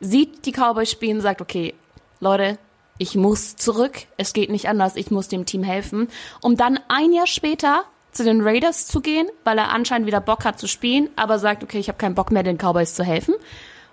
[0.00, 1.74] Sieht die Cowboys spielen, sagt, okay,
[2.20, 2.58] Leute,
[2.98, 6.08] ich muss zurück, es geht nicht anders, ich muss dem Team helfen,
[6.40, 7.84] um dann ein Jahr später
[8.16, 11.62] zu den Raiders zu gehen, weil er anscheinend wieder Bock hat zu spielen, aber sagt,
[11.62, 13.34] okay, ich habe keinen Bock mehr, den Cowboys zu helfen.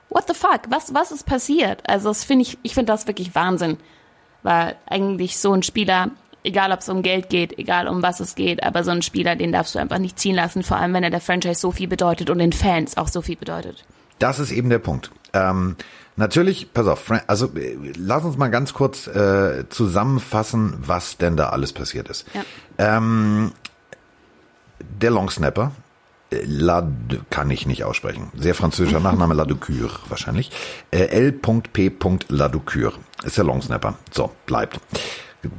[0.09, 0.61] What the fuck?
[0.69, 1.87] Was was ist passiert?
[1.89, 3.77] Also das finde ich, ich finde das wirklich Wahnsinn,
[4.43, 6.11] weil eigentlich so ein Spieler
[6.43, 9.35] egal ob es um Geld geht, egal um was es geht, aber so ein Spieler,
[9.35, 11.87] den darfst du einfach nicht ziehen lassen, vor allem wenn er der Franchise so viel
[11.87, 13.85] bedeutet und den Fans auch so viel bedeutet.
[14.19, 15.11] Das ist eben der Punkt.
[15.33, 15.75] Ähm,
[16.15, 21.49] natürlich, pass auf, also äh, lass uns mal ganz kurz äh, zusammenfassen, was denn da
[21.49, 22.25] alles passiert ist.
[22.33, 22.43] Ja.
[22.77, 23.51] Ähm,
[24.83, 25.71] der Longsnapper,
[26.31, 26.87] äh, La,
[27.29, 28.31] kann ich nicht aussprechen.
[28.35, 30.51] Sehr französischer Nachname Laducure wahrscheinlich.
[30.91, 31.91] Äh, L.P.
[32.29, 33.95] Laducure ist der Longsnapper.
[34.11, 34.79] So, bleibt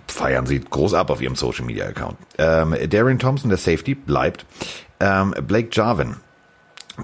[0.07, 2.17] feiern sie groß ab auf ihrem Social Media Account.
[2.39, 4.47] Ähm, Darian Thompson, der Safety, bleibt.
[5.01, 6.17] Ähm, Blake Jarvin,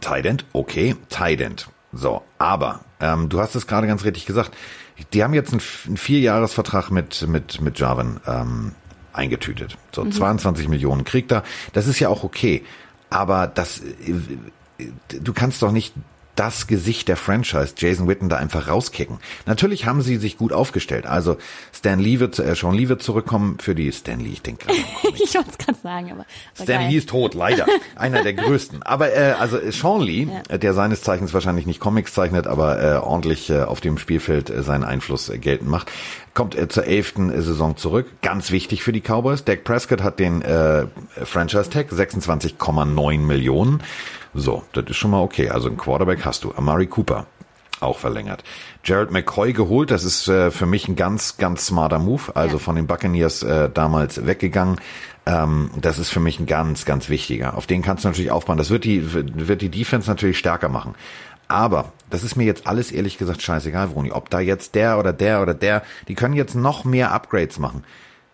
[0.01, 4.53] Tight okay, Tight So, aber ähm, du hast es gerade ganz richtig gesagt.
[5.13, 8.75] Die haben jetzt einen, einen Vierjahresvertrag mit mit mit Jarvin ähm,
[9.19, 9.77] eingetütet.
[9.95, 10.13] So mhm.
[10.13, 11.45] 22 Millionen kriegt er.
[11.73, 12.65] Das ist ja auch okay.
[13.11, 13.83] Aber das,
[15.09, 15.95] du kannst doch nicht
[16.39, 19.19] das Gesicht der Franchise, Jason Witten, da einfach rauskicken.
[19.45, 21.05] Natürlich haben sie sich gut aufgestellt.
[21.05, 21.37] Also
[21.79, 24.79] Stan Lee wird, äh, Sean Lee wird zurückkommen für die Stan Lee, ich denke gerade.
[25.15, 26.27] ich wollte es gerade sagen, aber.
[26.55, 26.91] Stan geil.
[26.91, 27.67] Lee ist tot, leider.
[27.95, 28.83] Einer der größten.
[28.83, 30.43] Aber äh, also Sean Lee, ja.
[30.55, 34.51] Äh, der seines Zeichens wahrscheinlich nicht Comics zeichnet, aber äh, ordentlich äh, auf dem Spielfeld
[34.51, 35.93] äh, seinen Einfluss äh, geltend macht,
[36.35, 38.07] kommt er zur elften Saison zurück.
[38.23, 39.45] Ganz wichtig für die Cowboys.
[39.45, 40.87] Dak Prescott hat den äh,
[41.23, 43.85] Franchise Tag 26,9 Millionen.
[44.35, 45.51] So, das ist schon mal okay.
[45.51, 46.53] Also ein Quarterback hast du.
[46.57, 47.27] Amari Cooper
[47.81, 48.45] auch verlängert.
[48.85, 52.35] Jared McCoy geholt, das ist äh, für mich ein ganz, ganz smarter Move.
[52.35, 52.63] Also ja.
[52.63, 54.81] von den Buccaneers äh, damals weggegangen.
[55.27, 57.57] Ähm, das ist für mich ein ganz, ganz wichtiger.
[57.57, 58.59] Auf den kannst du natürlich aufbauen.
[58.59, 60.95] Das wird die, wird die Defense natürlich stärker machen.
[61.49, 64.13] Aber das ist mir jetzt alles ehrlich gesagt scheißegal, Vroni.
[64.13, 67.85] Ob da jetzt der oder der oder der, die können jetzt noch mehr Upgrades machen.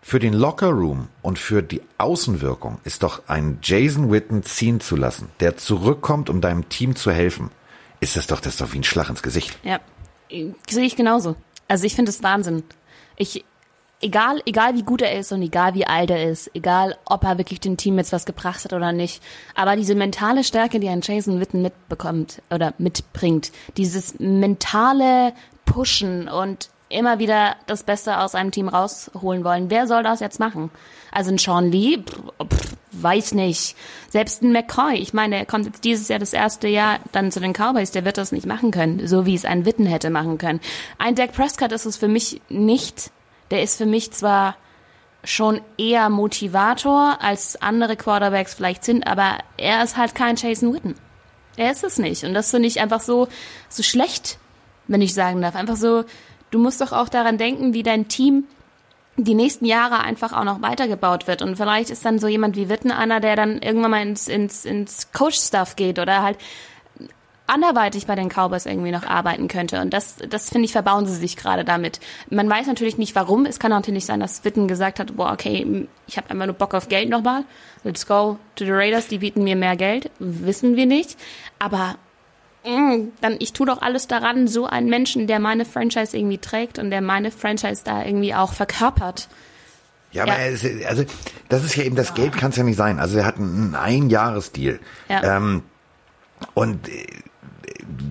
[0.03, 4.97] Für den Locker Room und für die Außenwirkung ist doch ein Jason Witten ziehen zu
[4.97, 7.51] lassen, der zurückkommt, um deinem Team zu helfen.
[8.05, 9.59] Ist das doch, das ist doch wie ein Schlag ins Gesicht.
[9.63, 9.81] Ja,
[10.69, 11.37] sehe ich genauso.
[11.69, 12.63] Also ich finde es Wahnsinn.
[13.17, 13.47] Ich,
[14.03, 17.39] egal, egal wie gut er ist und egal wie alt er ist, egal ob er
[17.39, 19.23] wirklich dem Team jetzt was gebracht hat oder nicht,
[19.55, 25.33] aber diese mentale Stärke, die ein Jason Witten mitbekommt oder mitbringt, dieses mentale
[25.65, 29.71] Pushen und immer wieder das Beste aus einem Team rausholen wollen.
[29.71, 30.71] Wer soll das jetzt machen?
[31.11, 33.77] Also ein Sean Lee, pff, pff, weiß nicht.
[34.11, 37.41] Selbst ein McCoy, ich meine, er kommt jetzt dieses Jahr das erste Jahr dann zu
[37.41, 40.39] den Cowboys, der wird das nicht machen können, so wie es ein Witten hätte machen
[40.39, 40.61] können.
[40.99, 43.11] Ein Dak Prescott ist es für mich nicht.
[43.51, 44.57] Der ist für mich zwar
[45.23, 50.95] schon eher Motivator, als andere Quarterbacks vielleicht sind, aber er ist halt kein Jason Witten.
[51.57, 52.25] Er ist es nicht.
[52.25, 53.29] Und das finde ich einfach so,
[53.69, 54.39] so schlecht,
[54.87, 55.55] wenn ich sagen darf.
[55.55, 56.05] Einfach so,
[56.55, 58.45] du musst doch auch daran denken, wie dein Team
[59.17, 61.43] die nächsten Jahre einfach auch noch weitergebaut wird.
[61.43, 64.65] Und vielleicht ist dann so jemand wie Witten einer, der dann irgendwann mal ins, ins,
[64.65, 66.39] ins Coach-Stuff geht oder halt
[67.47, 69.81] anderweitig bei den Cowboys irgendwie noch arbeiten könnte.
[69.81, 72.01] Und das, das finde ich, verbauen sie sich gerade damit.
[72.31, 73.47] Man weiß natürlich nicht, warum.
[73.47, 76.75] Es kann natürlich sein, dass Witten gesagt hat, boah, okay, ich habe einfach nur Bock
[76.75, 77.45] auf Geld nochmal.
[77.85, 80.11] Let's go to the Raiders, die bieten mir mehr Geld.
[80.19, 81.17] Wissen wir nicht.
[81.59, 81.97] Aber
[83.21, 86.91] dann ich tue doch alles daran, so einen Menschen, der meine Franchise irgendwie trägt und
[86.91, 89.29] der meine Franchise da irgendwie auch verkörpert.
[90.13, 90.47] Ja, aber ja.
[90.47, 91.05] Es, also
[91.49, 92.99] das ist ja eben das Geld kann es ja nicht sein.
[92.99, 94.79] Also er hat einen Einjahresdeal.
[95.09, 95.37] Ja.
[95.37, 95.63] Ähm,
[96.55, 97.07] und äh,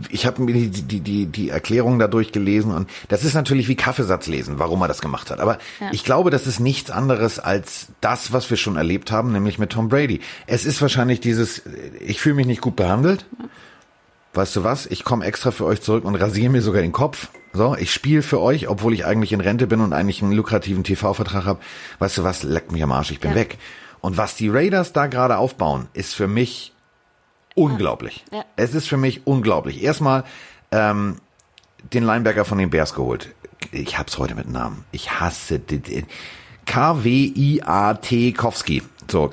[0.10, 3.76] ich habe mir die, die, die, die Erklärung dadurch gelesen und das ist natürlich wie
[3.76, 5.40] Kaffeesatz lesen, warum er das gemacht hat.
[5.40, 5.90] Aber ja.
[5.92, 9.72] ich glaube, das ist nichts anderes als das, was wir schon erlebt haben, nämlich mit
[9.72, 10.20] Tom Brady.
[10.46, 11.64] Es ist wahrscheinlich dieses,
[12.02, 13.26] ich fühle mich nicht gut behandelt.
[13.40, 13.46] Ja
[14.34, 17.30] weißt du was, ich komme extra für euch zurück und rasiere mir sogar den Kopf.
[17.54, 20.84] So, ich spiele für euch, obwohl ich eigentlich in Rente bin und eigentlich einen lukrativen
[20.84, 21.60] TV-Vertrag habe.
[22.00, 23.38] Weißt du was, leckt mich am Arsch, ich bin ja.
[23.38, 23.60] weg.
[24.02, 26.74] Und was die Raiders da gerade aufbauen, ist für mich
[27.56, 28.26] unglaublich.
[28.32, 28.44] Ja.
[28.56, 29.84] Es ist für mich unglaublich.
[29.84, 30.24] Erstmal
[30.72, 31.18] ähm,
[31.94, 33.34] den Linebacker von den Bears geholt.
[33.72, 34.84] Ich hab's heute mit Namen.
[34.92, 36.08] Ich hasse den.
[36.66, 38.84] K-W-I-A-T Kowski.
[39.10, 39.32] So,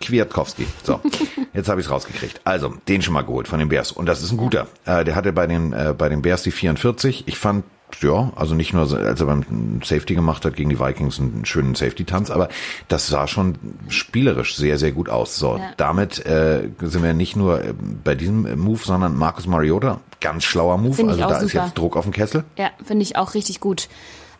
[0.00, 0.66] Kwiatkowski.
[0.82, 1.00] So,
[1.52, 2.40] jetzt habe ich es rausgekriegt.
[2.44, 3.92] Also, den schon mal geholt von den Bears.
[3.92, 4.66] Und das ist ein guter.
[4.84, 7.24] Äh, der hatte bei den, äh, bei den Bears die 44.
[7.26, 7.64] Ich fand,
[8.02, 11.74] ja, also nicht nur, als er beim Safety gemacht hat gegen die Vikings einen schönen
[11.74, 12.48] Safety-Tanz, aber
[12.88, 13.56] das sah schon
[13.88, 15.36] spielerisch sehr, sehr gut aus.
[15.36, 15.72] So, ja.
[15.76, 20.78] damit äh, sind wir nicht nur äh, bei diesem Move, sondern Marcus Mariota, ganz schlauer
[20.78, 21.08] Move.
[21.08, 21.44] Also da super.
[21.44, 22.44] ist jetzt Druck auf dem Kessel.
[22.56, 23.88] Ja, finde ich auch richtig gut.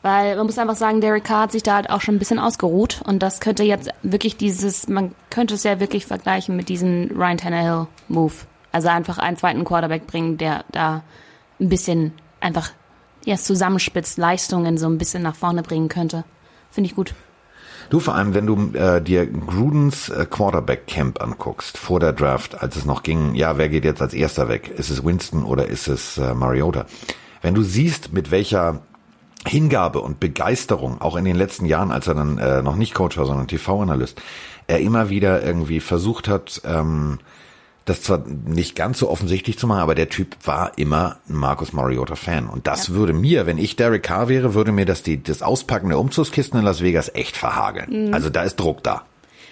[0.02, 2.38] Weil man muss einfach sagen, Derek Carr hat sich da halt auch schon ein bisschen
[2.38, 7.10] ausgeruht und das könnte jetzt wirklich dieses, man könnte es ja wirklich vergleichen mit diesem
[7.16, 8.34] Ryan Tannehill Move.
[8.70, 11.02] Also einfach einen zweiten Quarterback bringen, der da
[11.58, 12.70] ein bisschen einfach
[13.24, 16.24] erst zusammenspitzt, Leistungen so ein bisschen nach vorne bringen könnte.
[16.70, 17.14] Finde ich gut.
[17.90, 22.60] Du vor allem, wenn du äh, dir Grudens äh, Quarterback Camp anguckst vor der Draft,
[22.60, 24.68] als es noch ging, ja, wer geht jetzt als erster weg?
[24.76, 26.84] Ist es Winston oder ist es äh, Mariota?
[27.40, 28.82] Wenn du siehst, mit welcher
[29.46, 33.16] Hingabe und Begeisterung, auch in den letzten Jahren, als er dann äh, noch nicht Coach
[33.16, 34.20] war, sondern TV-Analyst,
[34.66, 37.18] er immer wieder irgendwie versucht hat, ähm,
[37.84, 41.72] das zwar nicht ganz so offensichtlich zu machen, aber der Typ war immer ein Markus
[41.72, 42.46] Mariota Fan.
[42.46, 42.94] Und das ja.
[42.94, 46.58] würde mir, wenn ich Derek Carr wäre, würde mir das, die, das Auspacken der Umzugskisten
[46.58, 48.08] in Las Vegas echt verhageln.
[48.08, 48.14] Mhm.
[48.14, 49.06] Also da ist Druck da.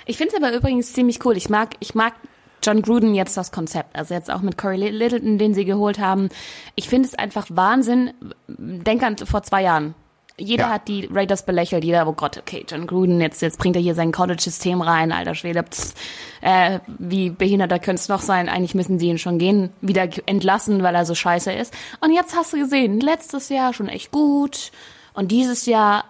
[0.05, 1.37] Ich finde es aber übrigens ziemlich cool.
[1.37, 2.12] Ich mag, ich mag
[2.62, 3.96] John Gruden jetzt das Konzept.
[3.96, 6.28] Also jetzt auch mit Corey Littleton, den sie geholt haben.
[6.74, 8.12] Ich finde es einfach Wahnsinn.
[8.48, 9.94] Denk an vor zwei Jahren
[10.38, 10.70] jeder ja.
[10.70, 13.94] hat die Raiders belächelt, jeder, oh Gott, okay, John Gruden, jetzt, jetzt bringt er hier
[13.94, 15.94] sein College-System rein, alter Schwede, pss,
[16.42, 20.82] äh, wie behinderter könnte es noch sein, eigentlich müssen sie ihn schon gehen, wieder entlassen,
[20.82, 21.72] weil er so scheiße ist.
[22.00, 24.72] Und jetzt hast du gesehen, letztes Jahr schon echt gut
[25.14, 26.04] und dieses Jahr,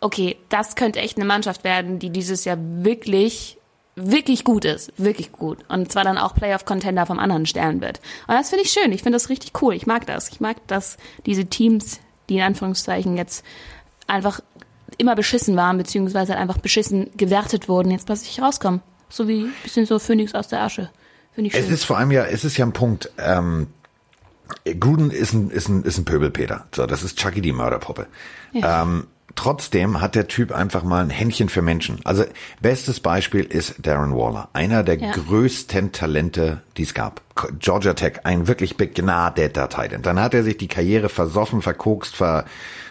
[0.00, 3.57] okay, das könnte echt eine Mannschaft werden, die dieses Jahr wirklich
[4.00, 5.58] wirklich gut ist, wirklich gut.
[5.68, 8.00] Und zwar dann auch Playoff-Contender vom anderen Stern wird.
[8.26, 8.92] Und das finde ich schön.
[8.92, 9.74] Ich finde das richtig cool.
[9.74, 10.28] Ich mag das.
[10.30, 13.44] Ich mag, dass diese Teams die in Anführungszeichen jetzt
[14.06, 14.40] einfach
[14.96, 18.80] immer beschissen waren, beziehungsweise einfach beschissen gewertet wurden, jetzt plötzlich rauskommen.
[19.08, 20.90] So wie ein bisschen so Phoenix aus der Asche.
[21.32, 21.64] Finde ich schön.
[21.64, 23.68] Es ist vor allem ja, es ist ja ein Punkt, ähm,
[24.78, 26.66] Gruden ist ein, ist ein, ist ein Pöbelpeter.
[26.74, 28.06] So, das ist Chucky die Mörderpuppe.
[28.52, 28.82] Ja.
[28.82, 29.06] Ähm,
[29.38, 32.00] trotzdem hat der Typ einfach mal ein Händchen für Menschen.
[32.02, 32.24] Also
[32.60, 35.12] bestes Beispiel ist Darren Waller, einer der ja.
[35.12, 37.20] größten Talente, die es gab.
[37.60, 40.02] Georgia Tech, ein wirklich begnadeter Titan.
[40.02, 42.46] Dann hat er sich die Karriere versoffen, verkokst, ver,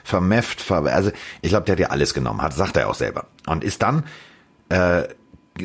[0.05, 3.25] vermefft, ver, also ich glaube, der hat ja alles genommen, hat, sagt er auch selber.
[3.45, 4.05] Und ist dann
[4.69, 5.03] äh,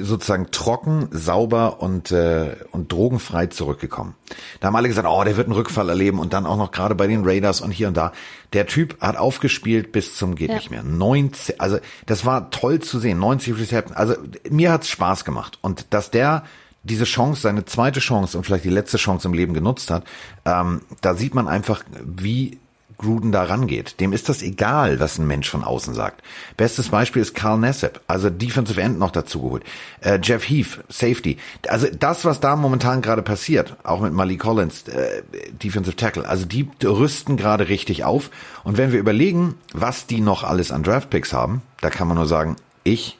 [0.00, 4.14] sozusagen trocken, sauber und, äh, und drogenfrei zurückgekommen.
[4.60, 6.94] Da haben alle gesagt, oh, der wird einen Rückfall erleben und dann auch noch gerade
[6.94, 8.12] bei den Raiders und hier und da.
[8.52, 10.56] Der Typ hat aufgespielt bis zum geht ja.
[10.56, 10.82] nicht mehr.
[10.82, 13.18] 90, also das war toll zu sehen.
[13.18, 13.96] 90 Receptions.
[13.96, 14.14] Also
[14.50, 15.58] mir hat's Spaß gemacht.
[15.60, 16.44] Und dass der
[16.84, 20.04] diese Chance, seine zweite Chance und vielleicht die letzte Chance im Leben genutzt hat,
[20.44, 22.58] ähm, da sieht man einfach, wie
[23.02, 24.00] Gruden da rangeht.
[24.00, 26.22] Dem ist das egal, was ein Mensch von außen sagt.
[26.56, 29.64] Bestes Beispiel ist Carl Nassib, also Defensive End noch dazu geholt.
[30.00, 31.36] Äh, Jeff Heath, Safety.
[31.68, 36.46] Also das, was da momentan gerade passiert, auch mit Malik Collins, äh, Defensive Tackle, also
[36.46, 38.30] die rüsten gerade richtig auf.
[38.64, 42.26] Und wenn wir überlegen, was die noch alles an Draftpicks haben, da kann man nur
[42.26, 43.18] sagen, ich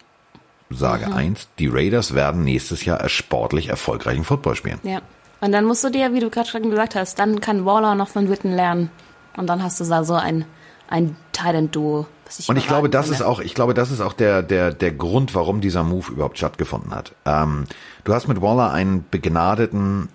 [0.71, 1.13] sage mhm.
[1.13, 4.81] eins, die Raiders werden nächstes Jahr sportlich erfolgreichen Football spielen.
[4.83, 5.03] Ja.
[5.41, 8.09] Und dann musst du dir, wie du gerade schon gesagt hast, dann kann Waller noch
[8.09, 8.91] von Witten lernen.
[9.37, 10.45] Und dann hast du da so ein,
[10.89, 12.07] ein Talent-Duo.
[12.47, 15.35] Und ich glaube, das ist auch, ich glaube, das ist auch der, der, der Grund,
[15.35, 17.15] warum dieser Move überhaupt stattgefunden hat.
[17.27, 17.65] Ähm,
[18.05, 20.09] du hast mit Waller einen begnadeten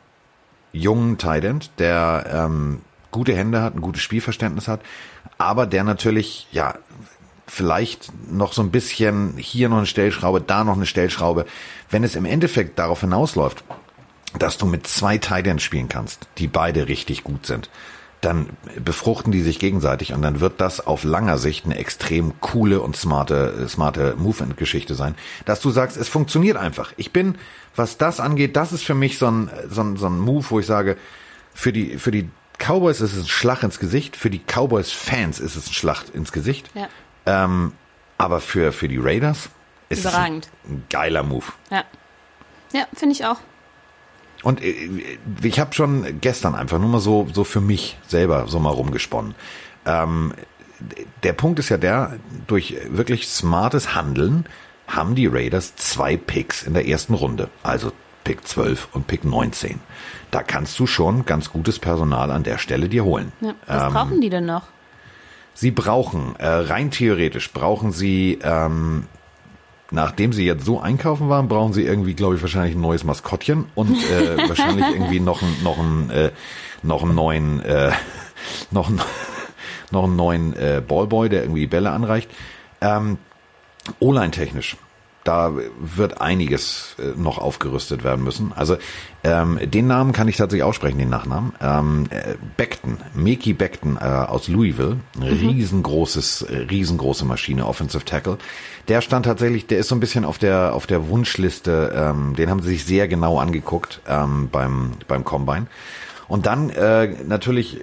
[0.71, 4.82] jungen Tight der ähm, gute Hände hat, ein gutes Spielverständnis hat,
[5.38, 6.75] aber der natürlich, ja,
[7.47, 11.45] vielleicht noch so ein bisschen hier noch eine Stellschraube, da noch eine Stellschraube.
[11.89, 13.63] Wenn es im Endeffekt darauf hinausläuft,
[14.38, 17.69] dass du mit zwei Titans spielen kannst, die beide richtig gut sind,
[18.21, 18.49] dann
[18.84, 22.95] befruchten die sich gegenseitig und dann wird das auf langer Sicht eine extrem coole und
[22.95, 26.93] smarte, smarte Movement-Geschichte sein, dass du sagst, es funktioniert einfach.
[26.97, 27.38] Ich bin,
[27.75, 30.60] was das angeht, das ist für mich so ein, so ein, so ein Move, wo
[30.60, 30.97] ich sage,
[31.53, 35.56] für die, für die Cowboys ist es ein Schlag ins Gesicht, für die Cowboys-Fans ist
[35.56, 36.71] es ein Schlag ins Gesicht.
[36.73, 36.88] Ja.
[37.25, 37.73] Ähm,
[38.17, 39.49] aber für, für die Raiders
[39.89, 40.49] ist Überragend.
[40.63, 41.45] es ein geiler Move.
[41.69, 41.84] Ja.
[42.73, 43.38] Ja, finde ich auch.
[44.47, 44.73] Und äh,
[45.43, 49.36] ich habe schon gestern einfach nur mal so, so für mich selber so mal rumgesponnen.
[49.86, 50.33] Ähm,
[51.23, 54.45] der Punkt ist ja der, durch wirklich smartes Handeln
[54.88, 57.49] haben die Raiders zwei Picks in der ersten Runde.
[57.62, 57.91] Also
[58.23, 59.81] Pick 12 und Pick 19.
[60.31, 63.33] Da kannst du schon ganz gutes Personal an der Stelle dir holen.
[63.41, 64.67] Ja, was ähm, brauchen die denn noch?
[65.55, 69.07] Sie brauchen, äh, rein theoretisch, brauchen sie ähm,
[69.91, 73.65] nachdem sie jetzt so einkaufen waren, brauchen sie irgendwie, glaube ich, wahrscheinlich ein neues Maskottchen
[73.76, 76.32] und äh, wahrscheinlich irgendwie noch ein, noch ein, äh,
[76.84, 77.91] noch einen neuen, äh,
[78.71, 79.02] noch einen,
[79.91, 82.30] noch einen neuen äh, Ballboy, der irgendwie Bälle anreicht.
[82.82, 83.17] Ähm,
[84.00, 84.76] O-Line technisch
[85.27, 88.53] da wird einiges äh, noch aufgerüstet werden müssen.
[88.55, 88.77] Also
[89.23, 91.53] ähm, den Namen kann ich tatsächlich aussprechen, den Nachnamen.
[91.61, 95.23] Ähm, äh, Beckton, Meki Beckton äh, aus Louisville, mhm.
[95.23, 98.37] riesengroßes, äh, riesengroße Maschine, Offensive Tackle.
[98.87, 101.93] Der stand tatsächlich, der ist so ein bisschen auf der auf der Wunschliste.
[101.93, 105.67] Ähm, den haben sie sich sehr genau angeguckt ähm, beim beim Combine.
[106.27, 107.79] Und dann äh, natürlich,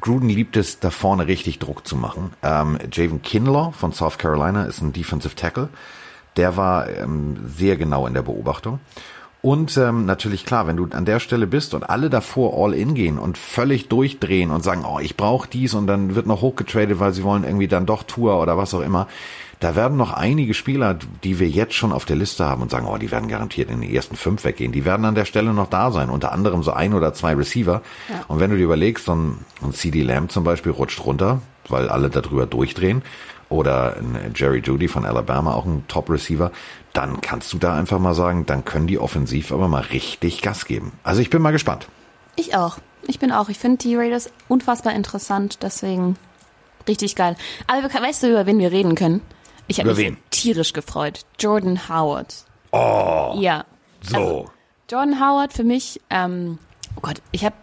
[0.00, 2.32] Gruden liebt es, da vorne richtig Druck zu machen.
[2.42, 5.70] Ähm, Javen Kinlaw von South Carolina ist ein Defensive Tackle.
[6.36, 8.80] Der war ähm, sehr genau in der Beobachtung.
[9.46, 12.94] Und ähm, natürlich klar, wenn du an der Stelle bist und alle davor all in
[12.94, 16.98] gehen und völlig durchdrehen und sagen, oh, ich brauche dies und dann wird noch hochgetradet,
[16.98, 19.06] weil sie wollen irgendwie dann doch Tour oder was auch immer.
[19.60, 22.86] Da werden noch einige Spieler, die wir jetzt schon auf der Liste haben und sagen,
[22.86, 25.70] oh, die werden garantiert in den ersten fünf weggehen, die werden an der Stelle noch
[25.70, 26.10] da sein.
[26.10, 27.82] Unter anderem so ein oder zwei Receiver.
[28.08, 28.24] Ja.
[28.26, 31.88] Und wenn du dir überlegst, so ein, ein CD Lamb zum Beispiel rutscht runter, weil
[31.88, 33.02] alle darüber durchdrehen
[33.48, 36.50] oder ein Jerry Judy von Alabama, auch ein Top-Receiver,
[36.92, 40.64] dann kannst du da einfach mal sagen, dann können die offensiv aber mal richtig Gas
[40.64, 40.92] geben.
[41.02, 41.88] Also ich bin mal gespannt.
[42.36, 42.78] Ich auch.
[43.06, 43.48] Ich bin auch.
[43.48, 46.16] Ich finde die Raiders unfassbar interessant, deswegen
[46.88, 47.36] richtig geil.
[47.66, 49.20] Aber weißt du, über wen wir reden können?
[49.68, 50.16] Ich habe mich wen?
[50.30, 51.20] tierisch gefreut.
[51.38, 52.34] Jordan Howard.
[52.72, 53.34] Oh.
[53.38, 53.64] Ja.
[54.00, 54.16] So.
[54.16, 54.50] Also,
[54.90, 56.58] Jordan Howard für mich, ähm,
[56.96, 57.56] oh Gott, ich habe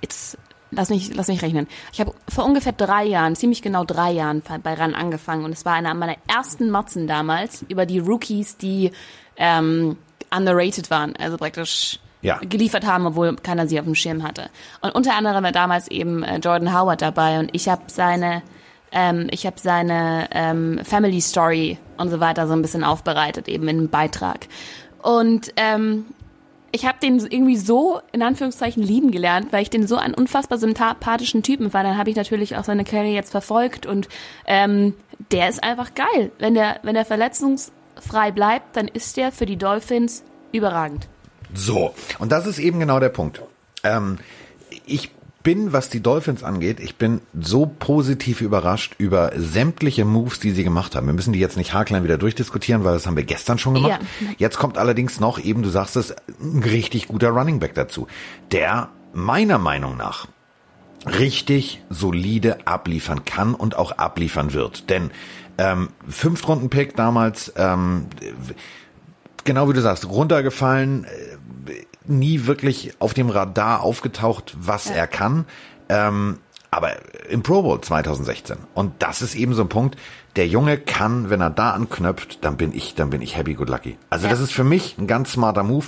[0.00, 0.38] jetzt
[0.72, 1.68] lass mich, lass mich rechnen.
[1.92, 5.64] Ich habe vor ungefähr drei Jahren, ziemlich genau drei Jahren bei RAN angefangen und es
[5.64, 8.90] war einer meiner ersten Motzen damals über die Rookies, die
[9.36, 9.96] ähm,
[10.34, 12.38] underrated waren, also praktisch ja.
[12.38, 14.50] geliefert haben, obwohl keiner sie auf dem Schirm hatte.
[14.80, 18.42] Und unter anderem war damals eben äh, Jordan Howard dabei und ich habe seine
[18.92, 23.66] ähm, ich habe seine ähm, Family Story und so weiter so ein bisschen aufbereitet, eben
[23.68, 24.48] in einem Beitrag.
[25.02, 26.06] Und ähm,
[26.72, 30.58] ich habe den irgendwie so in Anführungszeichen lieben gelernt, weil ich den so einen unfassbar
[30.58, 31.82] sympathischen Typen war.
[31.82, 34.08] Dann habe ich natürlich auch seine Karriere jetzt verfolgt und
[34.46, 34.94] ähm,
[35.30, 36.32] der ist einfach geil.
[36.38, 41.08] Wenn der wenn der verletzungsfrei bleibt, dann ist der für die Dolphins überragend.
[41.54, 43.42] So und das ist eben genau der Punkt.
[43.84, 44.18] Ähm,
[44.86, 45.10] ich
[45.42, 50.64] bin, was die Dolphins angeht, ich bin so positiv überrascht über sämtliche Moves, die sie
[50.64, 51.06] gemacht haben.
[51.06, 54.00] Wir müssen die jetzt nicht haarklein wieder durchdiskutieren, weil das haben wir gestern schon gemacht.
[54.20, 54.28] Ja.
[54.38, 58.06] Jetzt kommt allerdings noch eben, du sagst es, ein richtig guter Running Back dazu,
[58.50, 60.26] der meiner Meinung nach
[61.06, 64.88] richtig solide abliefern kann und auch abliefern wird.
[64.90, 65.10] Denn
[65.58, 68.06] ähm, Fünftrunden-Pick damals, ähm,
[69.44, 71.08] genau wie du sagst, runtergefallen, äh,
[72.06, 74.94] nie wirklich auf dem Radar aufgetaucht, was ja.
[74.94, 75.46] er kann.
[75.88, 76.38] Ähm,
[76.70, 76.92] aber
[77.28, 78.56] im Pro Bowl 2016.
[78.72, 79.96] Und das ist eben so ein Punkt.
[80.36, 83.68] Der Junge kann, wenn er da anknöpft, dann bin ich, dann bin ich happy good
[83.68, 83.98] lucky.
[84.08, 84.30] Also ja.
[84.30, 85.86] das ist für mich ein ganz smarter Move.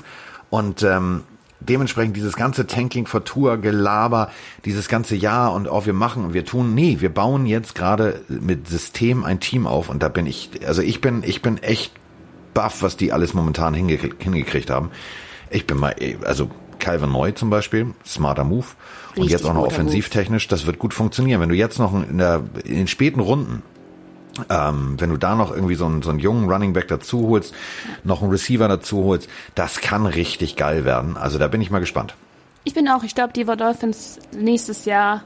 [0.50, 1.22] Und ähm,
[1.61, 4.31] dementsprechend dieses ganze Tanking for Tour, Gelaber,
[4.64, 7.74] dieses ganze Jahr und auch oh, wir machen und wir tun, nee, wir bauen jetzt
[7.74, 11.62] gerade mit System ein Team auf und da bin ich, also ich bin, ich bin
[11.62, 11.92] echt
[12.53, 14.90] baff, was die alles momentan hingekriegt haben.
[15.50, 18.66] Ich bin mal, also Calvin Neu zum Beispiel, smarter Move.
[19.11, 21.40] Richtig und jetzt auch noch offensivtechnisch, das wird gut funktionieren.
[21.40, 23.62] Wenn du jetzt noch in, der, in den späten Runden
[24.50, 27.54] ähm, wenn du da noch irgendwie so einen, so einen jungen Running Back dazu holst,
[28.02, 31.16] noch einen Receiver dazu holst, das kann richtig geil werden.
[31.16, 32.14] Also da bin ich mal gespannt.
[32.64, 35.22] Ich bin auch, ich glaube, die Dolphins nächstes Jahr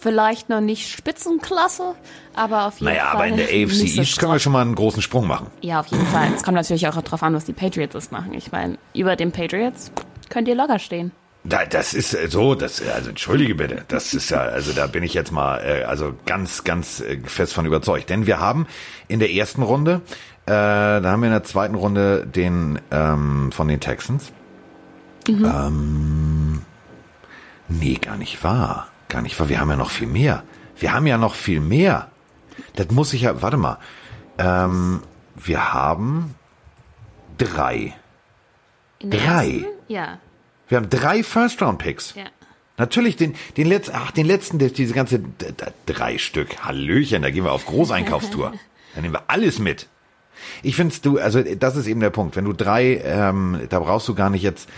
[0.00, 1.94] Vielleicht noch nicht Spitzenklasse,
[2.36, 3.12] aber auf jeden naja, Fall.
[3.14, 5.48] Naja, aber in der AFC East können wir schon mal einen großen Sprung machen.
[5.60, 6.32] Ja, auf jeden Fall.
[6.34, 8.34] Es kommt natürlich auch darauf an, was die Patriots es machen.
[8.34, 9.90] Ich meine, über den Patriots
[10.28, 11.12] könnt ihr locker stehen.
[11.44, 15.02] Da, das ist äh, so, das, also entschuldige bitte, das ist ja, also da bin
[15.02, 18.10] ich jetzt mal, äh, also ganz, ganz äh, fest von überzeugt.
[18.10, 18.66] Denn wir haben
[19.08, 20.02] in der ersten Runde,
[20.46, 24.32] äh, da haben wir in der zweiten Runde den ähm, von den Texans.
[25.28, 25.44] Mhm.
[25.44, 26.62] Ähm,
[27.68, 28.88] nee, gar nicht wahr.
[29.08, 30.44] Gar nicht, weil wir haben ja noch viel mehr.
[30.78, 32.10] Wir haben ja noch viel mehr.
[32.76, 33.78] Das muss ich ja, warte mal.
[34.38, 35.02] Ähm,
[35.34, 36.34] wir haben
[37.38, 37.94] drei.
[39.00, 39.46] drei.
[39.46, 39.66] Ersten?
[39.88, 40.18] Ja.
[40.68, 42.14] Wir haben drei First-Round-Picks.
[42.14, 42.24] Ja.
[42.76, 45.20] Natürlich den, den letzten, ach, den letzten, diese ganze,
[45.86, 46.64] drei Stück.
[46.64, 48.52] Hallöchen, da gehen wir auf Großeinkaufstour.
[48.94, 49.88] Dann nehmen wir alles mit.
[50.62, 52.36] Ich find's du, also das ist eben der Punkt.
[52.36, 54.68] Wenn du drei, ähm, da brauchst du gar nicht jetzt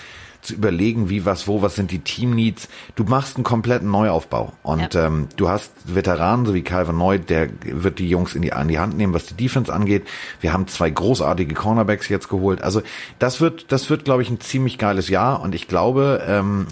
[0.43, 2.69] zu überlegen, wie, was, wo, was sind die Team-Needs.
[2.95, 4.53] Du machst einen kompletten Neuaufbau.
[4.63, 5.07] Und ja.
[5.07, 8.69] ähm, du hast Veteranen, so wie Calvin Neu, der wird die Jungs in die, an
[8.69, 10.07] die Hand nehmen, was die Defense angeht.
[10.41, 12.63] Wir haben zwei großartige Cornerbacks jetzt geholt.
[12.63, 12.83] Also
[13.19, 15.43] das wird, das wird, glaube ich, ein ziemlich geiles Jahr.
[15.43, 16.67] Und ich glaube, ähm,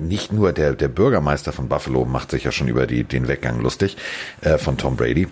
[0.00, 3.60] nicht nur der, der Bürgermeister von Buffalo macht sich ja schon über die, den Weggang
[3.60, 3.96] lustig
[4.40, 5.28] äh, von Tom Brady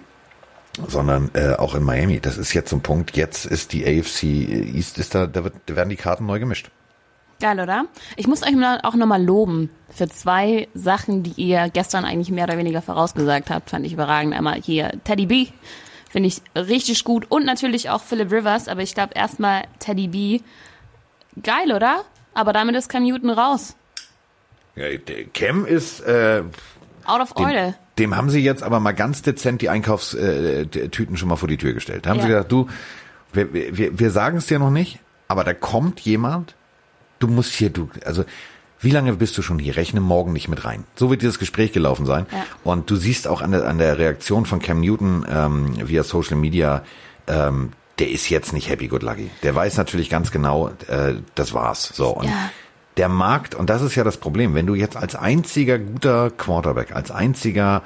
[0.88, 2.20] sondern äh, auch in Miami.
[2.20, 3.16] Das ist jetzt so ein Punkt.
[3.16, 6.70] Jetzt ist die AFC East, ist da, da, wird, da werden die Karten neu gemischt.
[7.41, 7.84] Geil, oder?
[8.16, 12.57] Ich muss euch auch nochmal loben für zwei Sachen, die ihr gestern eigentlich mehr oder
[12.57, 13.70] weniger vorausgesagt habt.
[13.70, 14.34] Fand ich überragend.
[14.34, 15.49] Einmal hier Teddy B.
[16.09, 17.26] Finde ich richtig gut.
[17.30, 18.68] Und natürlich auch Philip Rivers.
[18.68, 20.41] Aber ich glaube erstmal Teddy B.
[21.43, 22.05] Geil, oder?
[22.32, 23.76] Aber damit ist Cam Newton raus.
[24.74, 24.87] Ja,
[25.34, 26.43] Cam ist äh,
[27.05, 27.74] out of dem, order.
[27.99, 31.57] Dem haben sie jetzt aber mal ganz dezent die Einkaufstüten äh, schon mal vor die
[31.57, 32.07] Tür gestellt.
[32.07, 32.22] Da haben ja.
[32.22, 32.68] sie gesagt, du,
[33.32, 36.55] wir, wir, wir sagen es dir noch nicht, aber da kommt jemand,
[37.18, 38.24] du musst hier, du, also
[38.80, 39.76] Wie lange bist du schon hier?
[39.76, 40.84] Rechne morgen nicht mit rein.
[40.96, 42.26] So wird dieses Gespräch gelaufen sein.
[42.30, 42.44] Ja.
[42.62, 46.36] Und du siehst auch an der, an der Reaktion von Cam Newton ähm, via Social
[46.36, 46.82] Media,
[47.26, 49.30] ähm, der ist jetzt nicht happy good lucky.
[49.42, 51.90] Der weiß natürlich ganz genau, äh, das war's.
[51.94, 52.50] So und Ja.
[52.98, 56.94] der Markt und das ist ja das Problem, wenn du jetzt als einziger guter Quarterback,
[56.94, 57.82] als einziger,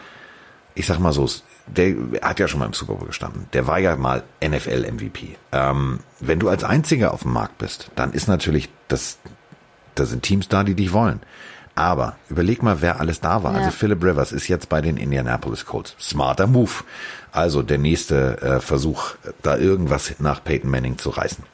[0.80, 1.28] ich sag mal so,
[1.66, 3.46] der hat ja schon mal im Super Bowl gestanden.
[3.52, 5.36] Der war ja mal NFL MVP.
[5.52, 9.18] Ähm, wenn du als einziger auf dem Markt bist, dann ist natürlich das,
[9.94, 11.20] da sind Teams da, die dich wollen.
[11.74, 13.52] Aber überleg mal, wer alles da war.
[13.52, 13.58] Ja.
[13.58, 15.94] Also Philip Rivers ist jetzt bei den Indianapolis Colts.
[16.00, 16.72] Smarter Move.
[17.30, 21.44] Also der nächste äh, Versuch, da irgendwas nach Peyton Manning zu reißen.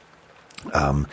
[0.73, 1.05] Ähm,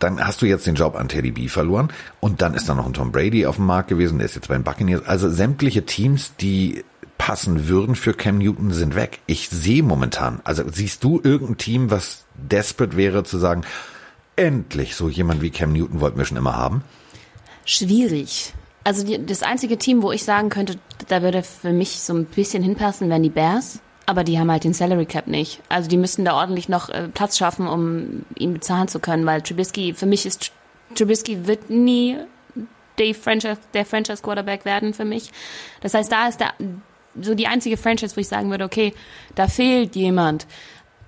[0.00, 1.88] dann hast du jetzt den Job an Teddy B verloren
[2.20, 4.48] und dann ist da noch ein Tom Brady auf dem Markt gewesen, der ist jetzt
[4.48, 5.06] bei den Buccaneers.
[5.06, 6.84] Also sämtliche Teams, die
[7.18, 9.20] passen würden für Cam Newton, sind weg.
[9.26, 13.62] Ich sehe momentan, also siehst du irgendein Team, was desperate wäre zu sagen,
[14.36, 16.84] endlich so jemand wie Cam Newton wollten wir schon immer haben?
[17.64, 18.52] Schwierig.
[18.84, 22.26] Also die, das einzige Team, wo ich sagen könnte, da würde für mich so ein
[22.26, 23.80] bisschen hinpassen, wären die Bears.
[24.08, 25.60] Aber die haben halt den Salary Cap nicht.
[25.68, 29.42] Also die müssten da ordentlich noch äh, Platz schaffen, um ihn bezahlen zu können, weil
[29.42, 30.52] Trubisky, für mich ist
[30.94, 32.16] Trubisky wird nie
[33.00, 35.32] die Franchise, der Franchise Quarterback werden für mich.
[35.80, 36.52] Das heißt, da ist da
[37.20, 38.94] so die einzige Franchise, wo ich sagen würde, okay,
[39.34, 40.46] da fehlt jemand.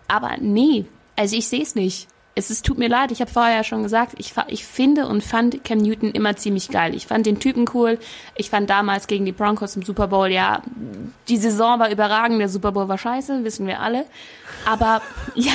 [0.09, 0.87] Aber nee,
[1.17, 2.09] also ich sehe es nicht.
[2.35, 5.25] Es ist, tut mir leid, ich habe vorher ja schon gesagt, ich, ich finde und
[5.25, 6.95] fand Cam Newton immer ziemlich geil.
[6.95, 7.99] Ich fand den Typen cool.
[8.37, 10.63] Ich fand damals gegen die Broncos im Super Bowl, ja,
[11.29, 14.05] die Saison war überragend, der Super Bowl war scheiße, wissen wir alle.
[14.65, 15.03] Aber
[15.35, 15.53] ja,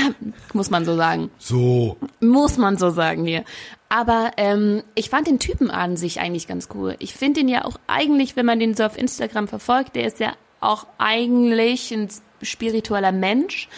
[0.51, 1.31] muss man so sagen.
[1.37, 1.95] So.
[2.19, 3.45] Muss man so sagen hier.
[3.87, 6.97] Aber ähm, ich fand den Typen an sich eigentlich ganz cool.
[6.99, 10.19] Ich finde ihn ja auch eigentlich, wenn man den so auf Instagram verfolgt, der ist
[10.19, 10.33] ja
[10.63, 12.09] auch eigentlich ein
[12.41, 13.69] spiritueller Mensch.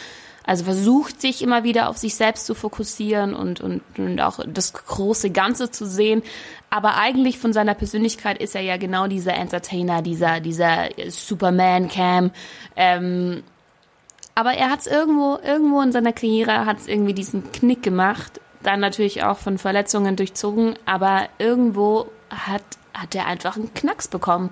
[0.48, 4.74] Also versucht sich immer wieder auf sich selbst zu fokussieren und, und, und auch das
[4.74, 6.22] große Ganze zu sehen.
[6.70, 12.30] Aber eigentlich von seiner Persönlichkeit ist er ja genau dieser Entertainer, dieser, dieser Superman-Cam.
[12.76, 13.44] Ähm,
[14.36, 18.40] aber er hat es irgendwo, irgendwo in seiner Karriere hat es irgendwie diesen Knick gemacht.
[18.62, 22.64] Dann natürlich auch von Verletzungen durchzogen, aber irgendwo hat,
[22.94, 24.52] hat er einfach einen Knacks bekommen.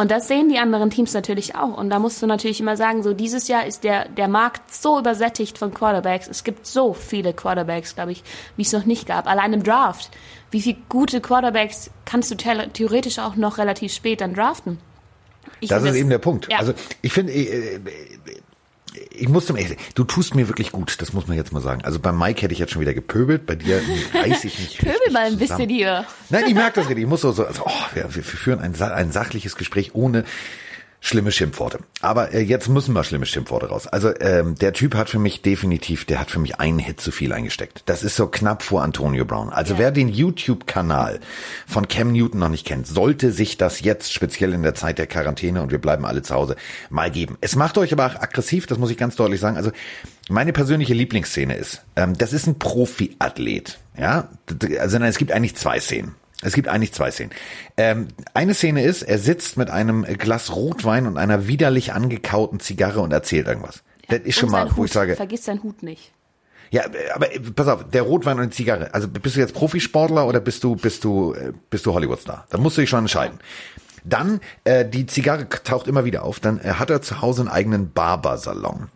[0.00, 1.76] Und das sehen die anderen Teams natürlich auch.
[1.76, 4.98] Und da musst du natürlich immer sagen, so dieses Jahr ist der, der Markt so
[4.98, 6.26] übersättigt von Quarterbacks.
[6.26, 8.24] Es gibt so viele Quarterbacks, glaube ich,
[8.56, 9.26] wie es noch nicht gab.
[9.26, 10.08] Allein im Draft.
[10.50, 14.78] Wie viele gute Quarterbacks kannst du the- theoretisch auch noch relativ spät dann draften?
[15.60, 16.48] Ich Das ist eben der Punkt.
[16.50, 16.60] Ja.
[16.60, 16.72] Also
[17.02, 17.80] ich finde, äh, äh,
[19.10, 21.82] ich muss zum ehrlich, du tust mir wirklich gut, das muss man jetzt mal sagen.
[21.84, 23.80] Also bei Mike hätte ich jetzt schon wieder gepöbelt, bei dir
[24.14, 26.04] reiß ich mich Pöbel mal ein bisschen hier.
[26.28, 27.04] Nein, ich merke das richtig.
[27.04, 30.24] Ich muss so, so also, oh, wir, wir führen ein, ein sachliches Gespräch ohne
[31.02, 31.78] schlimme Schimpfworte.
[32.02, 33.86] Aber äh, jetzt müssen mal schlimme Schimpfworte raus.
[33.86, 37.10] Also ähm, der Typ hat für mich definitiv, der hat für mich einen Hit zu
[37.10, 37.82] viel eingesteckt.
[37.86, 39.48] Das ist so knapp vor Antonio Brown.
[39.50, 39.78] Also Ja.
[39.80, 41.20] wer den YouTube-Kanal
[41.66, 45.06] von Cam Newton noch nicht kennt, sollte sich das jetzt speziell in der Zeit der
[45.06, 46.56] Quarantäne und wir bleiben alle zu Hause
[46.90, 47.38] mal geben.
[47.40, 49.56] Es macht euch aber auch aggressiv, das muss ich ganz deutlich sagen.
[49.56, 49.72] Also
[50.28, 53.78] meine persönliche Lieblingsszene ist, ähm, das ist ein Profi-Athlet.
[53.98, 54.28] Ja,
[54.78, 56.14] also nein, es gibt eigentlich zwei Szenen.
[56.42, 57.32] Es gibt eigentlich zwei Szenen.
[57.76, 63.00] Ähm, eine Szene ist, er sitzt mit einem Glas Rotwein und einer widerlich angekauten Zigarre
[63.00, 63.82] und erzählt irgendwas.
[64.08, 64.86] Das ist schon mal, wo Hut.
[64.86, 66.12] ich sage, Vergiss seinen Hut nicht.
[66.70, 66.82] ja,
[67.14, 68.92] aber pass auf, der Rotwein und die Zigarre.
[68.94, 72.46] Also bist du jetzt Profisportler oder bist du bist du äh, bist du Hollywoodstar?
[72.50, 73.38] Da musst du dich schon entscheiden.
[74.04, 76.40] Dann äh, die Zigarre taucht immer wieder auf.
[76.40, 78.88] Dann äh, hat er zu Hause einen eigenen Barbersalon.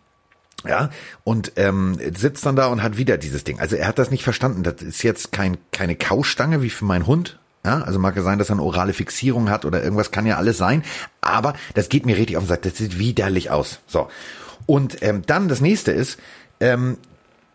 [0.67, 0.89] Ja,
[1.23, 3.59] und ähm, sitzt dann da und hat wieder dieses Ding.
[3.59, 4.63] Also er hat das nicht verstanden.
[4.63, 7.39] Das ist jetzt kein, keine Kaustange wie für meinen Hund.
[7.63, 10.37] Ja, also mag ja sein, dass er eine orale Fixierung hat oder irgendwas kann ja
[10.37, 10.83] alles sein.
[11.21, 12.61] Aber das geht mir richtig auf den Sack.
[12.61, 13.79] Das sieht widerlich aus.
[13.87, 14.07] So.
[14.67, 16.19] Und ähm, dann das nächste ist,
[16.59, 16.97] ähm,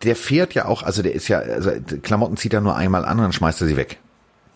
[0.02, 1.70] der fährt ja auch, also der ist ja, also
[2.02, 3.98] Klamotten zieht er nur einmal an und dann schmeißt er sie weg.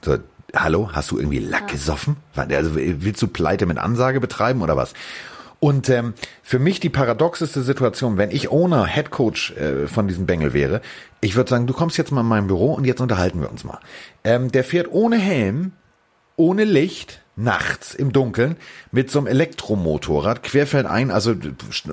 [0.02, 0.18] So,
[0.54, 2.16] hallo, hast du irgendwie Lack gesoffen?
[2.34, 4.94] Also willst du Pleite mit Ansage betreiben oder was?
[5.64, 6.12] Und ähm,
[6.42, 10.82] für mich die paradoxeste Situation, wenn ich ohne Headcoach äh, von diesem Bengel wäre,
[11.22, 13.64] ich würde sagen, du kommst jetzt mal in mein Büro und jetzt unterhalten wir uns
[13.64, 13.80] mal.
[14.24, 15.72] Ähm, der fährt ohne Helm,
[16.36, 18.56] ohne Licht, nachts im Dunkeln,
[18.92, 21.34] mit so einem Elektromotorrad, querfeldein, also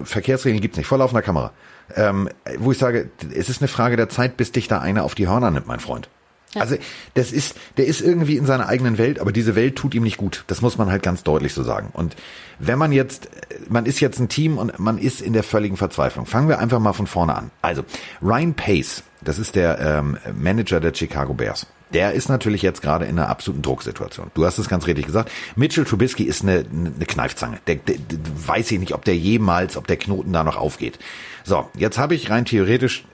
[0.04, 1.54] Verkehrsregeln gibt's nicht, voll auf einer Kamera.
[1.96, 5.16] Ähm, wo ich sage, es ist eine Frage der Zeit, bis dich da einer auf
[5.16, 6.10] die Hörner nimmt, mein Freund.
[6.56, 6.76] Also
[7.14, 10.18] das ist, der ist irgendwie in seiner eigenen Welt, aber diese Welt tut ihm nicht
[10.18, 10.44] gut.
[10.48, 11.90] Das muss man halt ganz deutlich so sagen.
[11.94, 12.16] Und
[12.60, 13.30] wenn man jetzt,
[13.70, 16.26] man ist jetzt ein Team und man ist in der völligen Verzweiflung.
[16.26, 17.52] Fangen wir einfach mal von vorne an.
[17.62, 17.84] Also
[18.22, 21.68] Ryan Pace, das ist der ähm, Manager der Chicago Bears.
[21.94, 24.32] Der ist natürlich jetzt gerade in einer absoluten Drucksituation.
[24.34, 25.30] Du hast es ganz richtig gesagt.
[25.56, 27.60] Mitchell Trubisky ist eine, eine Kneifzange.
[27.68, 31.00] Der, der, der weiß ich nicht, ob der jemals, ob der Knoten da noch aufgeht.
[31.44, 33.06] So, jetzt habe ich rein theoretisch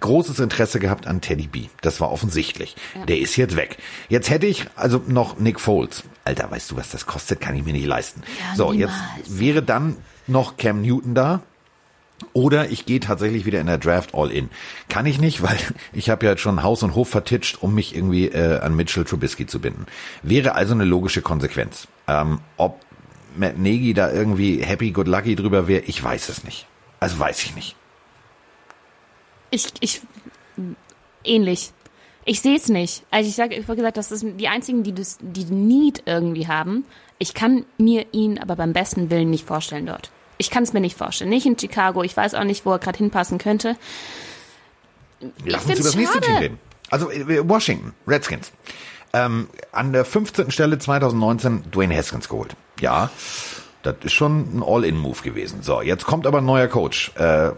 [0.00, 1.66] großes Interesse gehabt an Teddy B.
[1.80, 2.76] Das war offensichtlich.
[3.08, 3.78] Der ist jetzt weg.
[4.08, 6.04] Jetzt hätte ich also noch Nick Foles.
[6.24, 7.40] Alter, weißt du, was das kostet?
[7.40, 8.22] Kann ich mir nicht leisten.
[8.38, 8.92] Ja, so, niemals.
[9.16, 9.96] jetzt wäre dann
[10.26, 11.42] noch Cam Newton da.
[12.32, 14.48] Oder ich gehe tatsächlich wieder in der Draft all in.
[14.88, 15.58] Kann ich nicht, weil
[15.92, 19.04] ich habe ja jetzt schon Haus und Hof vertitscht, um mich irgendwie äh, an Mitchell
[19.04, 19.86] Trubisky zu binden.
[20.22, 21.88] Wäre also eine logische Konsequenz.
[22.08, 22.80] Ähm, ob
[23.36, 26.66] Matt Nagy da irgendwie happy, good lucky drüber wäre, ich weiß es nicht.
[27.00, 27.76] Also weiß ich nicht.
[29.50, 30.02] Ich, ich,
[31.24, 31.72] ähnlich.
[32.24, 33.04] Ich sehe es nicht.
[33.10, 36.48] Also ich sage, ich habe gesagt, das sind die einzigen, die das, die Need irgendwie
[36.48, 36.84] haben.
[37.18, 40.10] Ich kann mir ihn aber beim besten Willen nicht vorstellen dort.
[40.38, 41.30] Ich kann es mir nicht vorstellen.
[41.30, 42.02] Nicht in Chicago.
[42.02, 43.76] Ich weiß auch nicht, wo er gerade hinpassen könnte.
[45.44, 46.20] Lass uns über das nächste.
[46.20, 46.58] Team reden.
[46.90, 48.52] Also äh, Washington, Redskins.
[49.12, 50.50] Ähm, an der 15.
[50.50, 52.54] Stelle 2019 Dwayne Haskins geholt.
[52.80, 53.10] Ja,
[53.82, 55.62] das ist schon ein All-In-Move gewesen.
[55.62, 57.12] So, jetzt kommt aber ein neuer Coach.
[57.14, 57.52] Äh,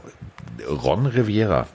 [0.69, 1.67] Ron Rivera.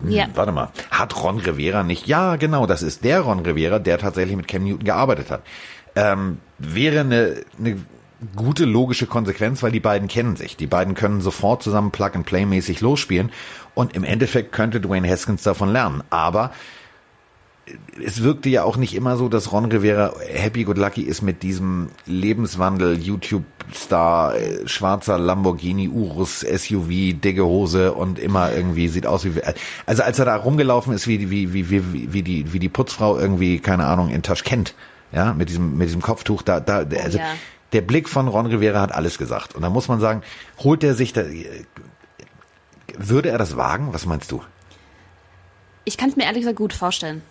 [0.00, 0.26] Hm, Ja.
[0.34, 2.06] Warte mal, hat Ron Rivera nicht?
[2.06, 5.42] Ja, genau, das ist der Ron Rivera, der tatsächlich mit Cam Newton gearbeitet hat.
[5.94, 7.78] Ähm, wäre eine, eine
[8.34, 10.56] gute logische Konsequenz, weil die beiden kennen sich.
[10.56, 13.30] Die beiden können sofort zusammen Plug-and-Play-mäßig losspielen
[13.74, 16.02] und im Endeffekt könnte Dwayne Haskins davon lernen.
[16.10, 16.52] Aber
[18.04, 21.42] es wirkte ja auch nicht immer so, dass Ron Rivera happy good lucky ist mit
[21.42, 29.24] diesem Lebenswandel, YouTube-Star, äh, schwarzer Lamborghini, Urus, SUV, dicke Hose und immer irgendwie sieht aus
[29.24, 29.32] wie,
[29.84, 33.18] also als er da rumgelaufen ist, wie, wie, wie, wie, wie die, wie die Putzfrau
[33.18, 34.74] irgendwie, keine Ahnung, in Taschkent,
[35.10, 37.24] ja, mit diesem, mit diesem Kopftuch, da, da, also, ja.
[37.72, 39.56] der Blick von Ron Rivera hat alles gesagt.
[39.56, 40.22] Und da muss man sagen,
[40.58, 41.24] holt er sich da,
[42.96, 43.88] würde er das wagen?
[43.92, 44.40] Was meinst du?
[45.84, 47.22] Ich kann es mir ehrlich gesagt gut vorstellen.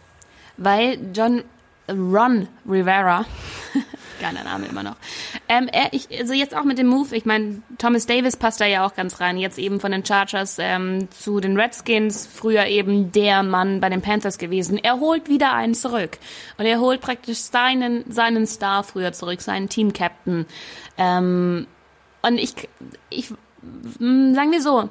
[0.58, 1.44] Weil John
[1.90, 3.26] Ron Rivera,
[4.20, 4.96] geiler Name immer noch,
[5.48, 8.66] ähm, er, ich, also jetzt auch mit dem Move, ich meine, Thomas Davis passt da
[8.66, 13.12] ja auch ganz rein, jetzt eben von den Chargers ähm, zu den Redskins, früher eben
[13.12, 14.80] der Mann bei den Panthers gewesen.
[14.82, 16.18] Er holt wieder einen zurück.
[16.58, 20.48] Und er holt praktisch seinen, seinen Star früher zurück, seinen Team-Captain.
[20.98, 21.68] Ähm,
[22.24, 22.56] und ich,
[23.12, 23.30] ich,
[24.00, 24.90] mh, sagen wir so,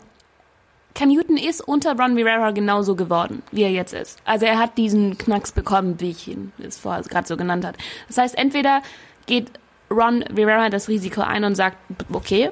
[0.94, 4.20] Cam Newton ist unter Ron Rivera genauso geworden, wie er jetzt ist.
[4.24, 7.76] Also er hat diesen Knacks bekommen, wie ich ihn jetzt vorher gerade so genannt hat.
[8.06, 8.80] Das heißt, entweder
[9.26, 9.50] geht
[9.90, 11.76] Ron Rivera das Risiko ein und sagt,
[12.12, 12.50] okay,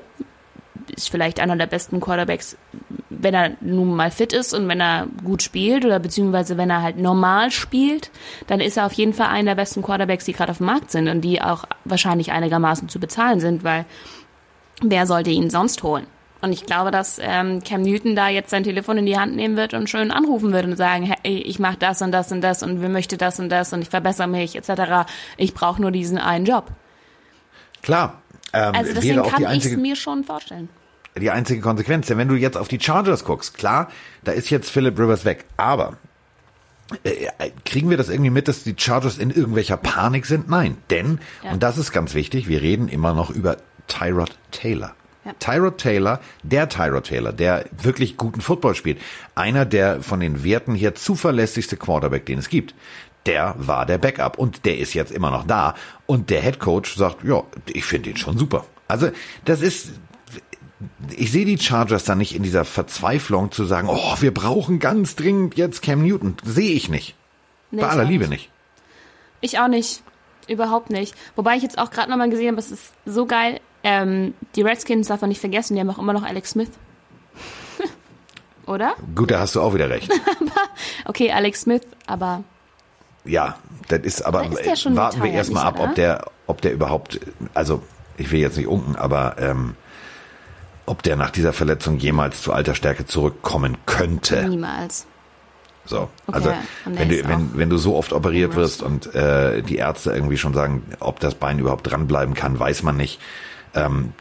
[0.94, 2.56] ist vielleicht einer der besten Quarterbacks,
[3.08, 6.82] wenn er nun mal fit ist und wenn er gut spielt oder beziehungsweise wenn er
[6.82, 8.10] halt normal spielt,
[8.48, 10.90] dann ist er auf jeden Fall einer der besten Quarterbacks, die gerade auf dem Markt
[10.90, 13.84] sind und die auch wahrscheinlich einigermaßen zu bezahlen sind, weil
[14.82, 16.06] wer sollte ihn sonst holen?
[16.42, 19.56] Und ich glaube, dass ähm, Cam Newton da jetzt sein Telefon in die Hand nehmen
[19.56, 22.62] wird und schön anrufen wird und sagen, hey, ich mache das und das und das
[22.64, 25.08] und wir möchte das und das und ich verbessere mich etc.
[25.36, 26.66] Ich brauche nur diesen einen Job.
[27.82, 28.20] Klar.
[28.52, 30.68] Ähm, Also deswegen kann ich es mir schon vorstellen.
[31.16, 32.08] die einzige Konsequenz.
[32.08, 33.88] Denn wenn du jetzt auf die Chargers guckst, klar,
[34.24, 35.44] da ist jetzt Philip Rivers weg.
[35.56, 35.96] Aber
[37.04, 37.28] äh,
[37.64, 40.48] kriegen wir das irgendwie mit, dass die Chargers in irgendwelcher Panik sind?
[40.48, 40.76] Nein.
[40.90, 41.52] Denn, Ja.
[41.52, 44.94] und das ist ganz wichtig, wir reden immer noch über Tyrod Taylor.
[45.24, 45.32] Ja.
[45.38, 49.00] Tyrod Taylor, der Tyrod Taylor, der wirklich guten Football spielt.
[49.34, 52.74] Einer der von den Werten her zuverlässigste Quarterback, den es gibt.
[53.26, 55.74] Der war der Backup und der ist jetzt immer noch da.
[56.06, 58.66] Und der Head Coach sagt, ja, ich finde ihn schon super.
[58.88, 59.10] Also,
[59.44, 59.92] das ist,
[61.16, 65.14] ich sehe die Chargers da nicht in dieser Verzweiflung zu sagen, oh, wir brauchen ganz
[65.14, 66.36] dringend jetzt Cam Newton.
[66.42, 67.14] Sehe ich nicht.
[67.70, 68.30] Nee, Bei aller Liebe nicht.
[68.30, 68.50] nicht.
[69.40, 70.02] Ich auch nicht.
[70.48, 71.14] Überhaupt nicht.
[71.36, 73.60] Wobei ich jetzt auch gerade nochmal gesehen habe, es ist so geil.
[73.84, 76.70] Ähm, die Redskins darf man nicht vergessen, die haben auch immer noch Alex Smith.
[78.66, 78.94] Oder?
[79.14, 80.10] Gut, da hast du auch wieder recht.
[81.04, 82.44] Okay, Alex Smith, aber
[83.24, 83.56] Ja,
[83.88, 87.20] das ist aber, Da ist schon warten wir erstmal ab, ob der, ob der überhaupt,
[87.54, 87.82] also
[88.16, 89.74] ich will jetzt nicht unken, aber ähm,
[90.86, 94.44] ob der nach dieser Verletzung jemals zu alter Stärke zurückkommen könnte.
[94.48, 95.06] niemals.
[95.84, 96.52] So, Okay, also
[96.84, 100.54] wenn du, wenn, wenn du so oft operiert wirst und äh, die Ärzte irgendwie schon
[100.54, 103.20] sagen, ob das Bein überhaupt dranbleiben kann, weiß man nicht.
[103.74, 104.12] Ähm,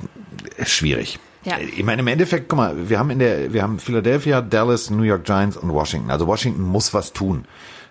[0.64, 1.20] schwierig.
[1.44, 1.58] Ja.
[1.58, 5.04] Ich meine, im Endeffekt, guck mal, wir haben in der, wir haben Philadelphia, Dallas, New
[5.04, 6.12] York Giants und Washington.
[6.12, 7.46] Also Washington muss was tun.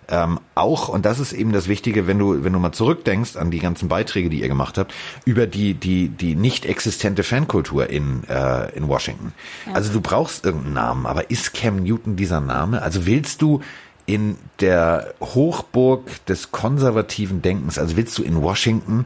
[0.08, 3.50] Ähm, auch, und das ist eben das Wichtige, wenn du, wenn du mal zurückdenkst an
[3.52, 4.92] die ganzen Beiträge, die ihr gemacht habt,
[5.24, 9.32] über die, die, die nicht existente Fankultur in, äh, in Washington.
[9.72, 12.82] Also du brauchst irgendeinen Namen, aber ist Cam Newton dieser Name?
[12.82, 13.60] Also willst du
[14.06, 19.04] in der Hochburg des konservativen Denkens, also willst du in Washington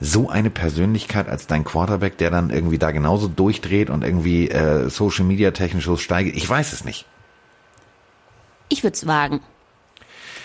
[0.00, 4.88] so eine Persönlichkeit als dein Quarterback, der dann irgendwie da genauso durchdreht und irgendwie äh,
[4.88, 6.36] Social Media technisch so steigt?
[6.36, 7.06] Ich weiß es nicht.
[8.68, 9.40] Ich würde es wagen.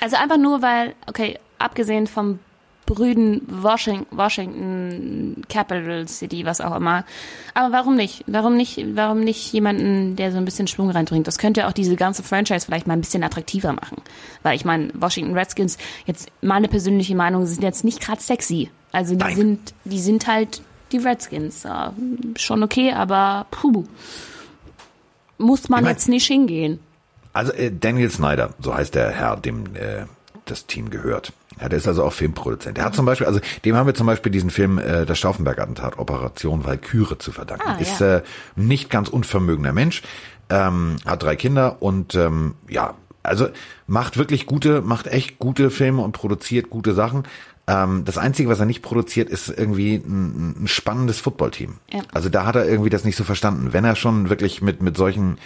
[0.02, 2.40] Also einfach nur, weil, okay, abgesehen vom
[2.86, 7.04] Brüden Washington, Washington, Capital City, was auch immer.
[7.54, 8.24] Aber warum nicht?
[8.28, 11.26] Warum nicht, warum nicht jemanden, der so ein bisschen Schwung reinbringt?
[11.26, 14.02] Das könnte auch diese ganze Franchise vielleicht mal ein bisschen attraktiver machen.
[14.44, 18.70] Weil ich meine, Washington Redskins, jetzt meine persönliche Meinung, sind jetzt nicht gerade sexy.
[18.96, 19.36] Also die Nein.
[19.36, 21.64] sind, die sind halt die Redskins.
[21.64, 21.94] Ja,
[22.38, 23.84] schon okay, aber puh.
[25.38, 26.80] Muss man Ich mein- jetzt nicht hingehen.
[27.34, 30.06] Also äh, Daniel Snyder, so heißt der Herr, dem äh,
[30.46, 31.34] das Team gehört.
[31.60, 32.78] Ja, der ist also auch Filmproduzent.
[32.78, 35.98] Der hat zum Beispiel, also dem haben wir zum Beispiel diesen Film äh, Das Stauffenberg-Attentat,
[36.00, 37.68] Operation Valkyrie zu verdanken.
[37.68, 38.18] Ah, ist ja.
[38.18, 38.24] äh,
[38.56, 40.02] nicht ganz unvermögender Mensch,
[40.50, 42.94] ähm, hat drei Kinder und ähm, ja,
[43.24, 43.48] also
[43.88, 47.24] macht wirklich gute, macht echt gute Filme und produziert gute Sachen.
[47.68, 51.76] Ähm, das Einzige, was er nicht produziert, ist irgendwie ein, ein spannendes Footballteam.
[51.92, 52.02] Ja.
[52.14, 53.74] Also da hat er irgendwie das nicht so verstanden.
[53.74, 55.38] Wenn er schon wirklich mit mit solchen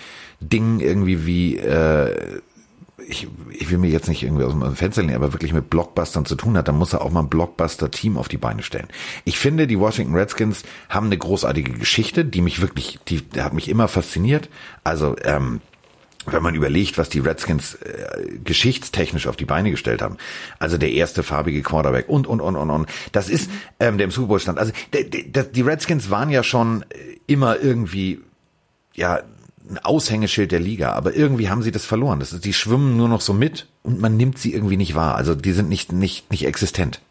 [0.41, 2.41] Dingen irgendwie wie äh,
[3.07, 6.25] ich, ich will mir jetzt nicht irgendwie aus dem Fenster lehnen, aber wirklich mit Blockbustern
[6.25, 8.87] zu tun hat, dann muss er auch mal ein Blockbuster-Team auf die Beine stellen.
[9.25, 13.53] Ich finde, die Washington Redskins haben eine großartige Geschichte, die mich wirklich, die, die hat
[13.53, 14.49] mich immer fasziniert.
[14.83, 15.61] Also, ähm,
[16.25, 20.17] wenn man überlegt, was die Redskins äh, geschichtstechnisch auf die Beine gestellt haben,
[20.59, 23.49] also der erste farbige Quarterback und und und und und, das ist
[23.79, 24.59] ähm, der im Super Bowl stand.
[24.59, 26.95] Also der, der, die Redskins waren ja schon äh,
[27.27, 28.19] immer irgendwie
[28.95, 29.21] ja
[29.69, 32.19] ein Aushängeschild der Liga, aber irgendwie haben sie das verloren.
[32.19, 35.15] Das ist, die schwimmen nur noch so mit und man nimmt sie irgendwie nicht wahr.
[35.15, 37.01] Also die sind nicht nicht nicht existent.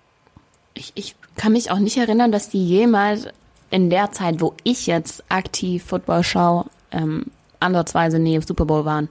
[0.74, 3.26] Ich, ich kann mich auch nicht erinnern, dass die jemals
[3.70, 7.26] in der Zeit, wo ich jetzt aktiv Football schaue, ähm,
[7.60, 9.08] ansatzweise nie im Super Bowl waren.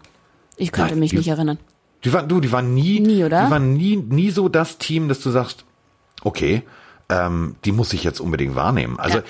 [0.56, 1.60] Ich könnte Nein, mich die- nicht erinnern.
[2.04, 3.46] Die waren, du, die waren nie, Nie, oder?
[3.46, 5.66] Die waren nie, nie so das Team, dass du sagst,
[6.24, 6.62] okay,
[7.10, 9.00] ähm, die muss ich jetzt unbedingt wahrnehmen.
[9.00, 9.24] Also, Ja.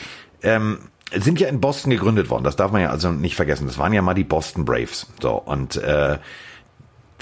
[0.43, 0.79] ähm,
[1.15, 2.43] sind ja in Boston gegründet worden.
[2.43, 3.65] Das darf man ja also nicht vergessen.
[3.67, 5.07] Das waren ja mal die Boston Braves.
[5.21, 6.17] So und äh,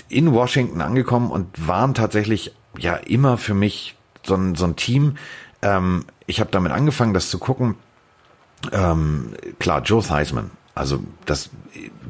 [0.10, 5.18] in Washington angekommen und waren tatsächlich ja immer für mich so ein, so ein Team.
[5.62, 7.76] Ähm, ich habe damit angefangen, das zu gucken.
[8.72, 11.50] Ähm, klar, Joe Theismann, also das,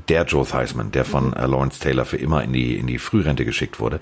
[0.09, 3.45] der Joe Theismann, der von äh, Lawrence Taylor für immer in die in die Frührente
[3.45, 3.99] geschickt wurde,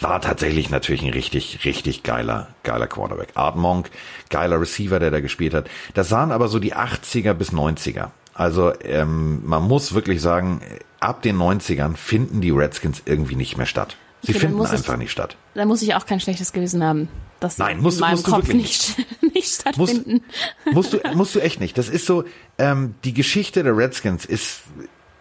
[0.00, 3.28] war tatsächlich natürlich ein richtig richtig geiler geiler Quarterback.
[3.34, 3.90] Art Monk,
[4.30, 5.68] geiler Receiver, der da gespielt hat.
[5.94, 8.08] Das waren aber so die 80er bis 90er.
[8.32, 10.60] Also ähm, man muss wirklich sagen,
[11.00, 13.96] ab den 90ern finden die Redskins irgendwie nicht mehr statt.
[14.22, 15.36] Sie Okay, finden einfach nicht statt.
[15.54, 17.08] Da muss ich auch kein schlechtes Gewissen haben,
[17.54, 20.24] sie Nein, musst in du- meinem musst Kopf wirklich nicht, nicht stattfinden.
[20.72, 21.78] musst du musst du echt nicht.
[21.78, 22.24] Das ist so
[22.58, 24.62] ähm, die Geschichte der Redskins ist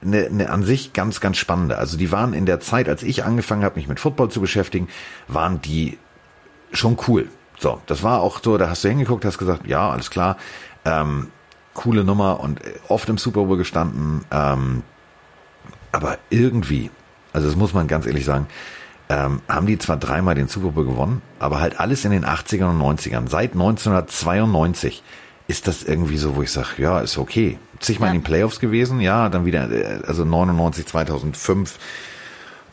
[0.02, 1.78] eine, eine an sich ganz ganz spannende.
[1.78, 4.88] Also die waren in der Zeit, als ich angefangen habe, mich mit Football zu beschäftigen,
[5.28, 5.98] waren die
[6.72, 7.30] schon cool.
[7.60, 8.58] So, das war auch so.
[8.58, 10.38] Da hast du hingeguckt, hast gesagt, ja, alles klar,
[10.84, 11.28] ähm,
[11.74, 14.26] coole Nummer und äh, oft im Super Bowl gestanden.
[14.32, 14.84] Ähm,
[15.92, 16.92] aber irgendwie,
[17.34, 18.48] also das muss man ganz ehrlich sagen,
[19.10, 22.70] ähm, haben die zwar dreimal den Super Bowl gewonnen, aber halt alles in den 80ern
[22.72, 23.30] und 90ern.
[23.30, 25.04] Seit 1992
[25.48, 27.60] ist das irgendwie so, wo ich sage, ja, ist okay.
[27.80, 28.16] Zigmal Ja.
[28.16, 31.78] in den Playoffs gewesen, ja, dann wieder, äh, also 99, 2005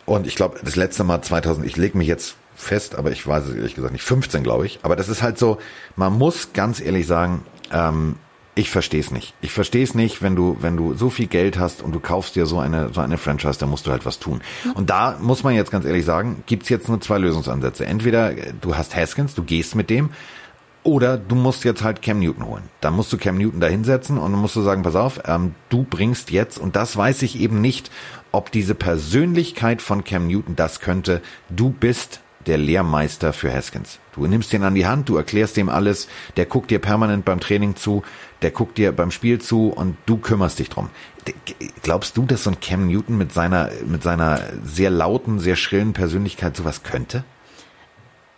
[0.06, 3.44] und ich glaube, das letzte Mal 2000, ich lege mich jetzt fest, aber ich weiß
[3.46, 4.80] es ehrlich gesagt nicht, 15 glaube ich.
[4.82, 5.58] Aber das ist halt so,
[5.96, 8.16] man muss ganz ehrlich sagen, ähm,
[8.54, 9.34] ich verstehe es nicht.
[9.40, 12.36] Ich verstehe es nicht, wenn du, wenn du so viel Geld hast und du kaufst
[12.36, 14.42] dir so eine, so eine Franchise, dann musst du halt was tun.
[14.74, 17.86] Und da muss man jetzt ganz ehrlich sagen, gibt's jetzt nur zwei Lösungsansätze.
[17.86, 20.10] Entweder äh, du hast Haskins, du gehst mit dem,
[20.84, 22.64] oder du musst jetzt halt Cam Newton holen.
[22.80, 25.54] Dann musst du Cam Newton da hinsetzen und dann musst du sagen, pass auf, ähm,
[25.68, 27.90] du bringst jetzt, und das weiß ich eben nicht,
[28.32, 33.98] ob diese Persönlichkeit von Cam Newton das könnte, du bist der Lehrmeister für Haskins.
[34.14, 37.40] Du nimmst den an die Hand, du erklärst dem alles, der guckt dir permanent beim
[37.40, 38.02] Training zu,
[38.42, 40.90] der guckt dir beim Spiel zu und du kümmerst dich drum.
[41.82, 45.92] Glaubst du, dass so ein Cam Newton mit seiner, mit seiner sehr lauten, sehr schrillen
[45.92, 47.24] Persönlichkeit sowas könnte?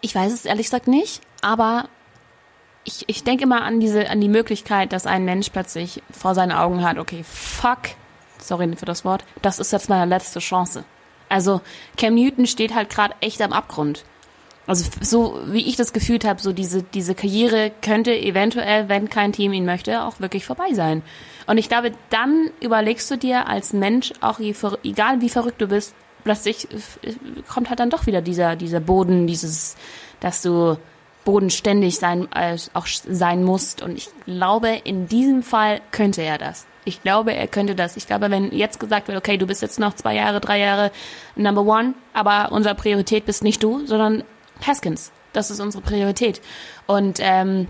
[0.00, 1.88] Ich weiß es ehrlich gesagt nicht, aber
[2.84, 6.52] ich, ich denke immer an diese, an die Möglichkeit, dass ein Mensch plötzlich vor seinen
[6.52, 7.78] Augen hat, okay, fuck,
[8.38, 10.84] sorry für das Wort, das ist jetzt meine letzte Chance.
[11.28, 11.60] Also
[11.96, 14.04] Cam Newton steht halt gerade echt am Abgrund.
[14.66, 19.32] Also so wie ich das gefühlt habe, so diese, diese Karriere könnte eventuell, wenn kein
[19.32, 21.02] Team ihn möchte, auch wirklich vorbei sein.
[21.46, 25.66] Und ich glaube, dann überlegst du dir als Mensch, auch je egal wie verrückt du
[25.66, 25.94] bist,
[26.24, 26.66] plötzlich
[27.52, 29.76] kommt halt dann doch wieder dieser, dieser Boden, dieses,
[30.20, 30.78] dass du
[31.24, 33.82] bodenständig sein, äh, auch sein musst.
[33.82, 36.66] Und ich glaube, in diesem Fall könnte er das.
[36.84, 37.96] Ich glaube, er könnte das.
[37.96, 40.90] Ich glaube, wenn jetzt gesagt wird, okay, du bist jetzt noch zwei Jahre, drei Jahre
[41.36, 44.24] Number One, aber unsere Priorität bist nicht du, sondern
[44.66, 45.12] Haskins.
[45.32, 46.40] Das ist unsere Priorität.
[46.86, 47.68] Und ähm,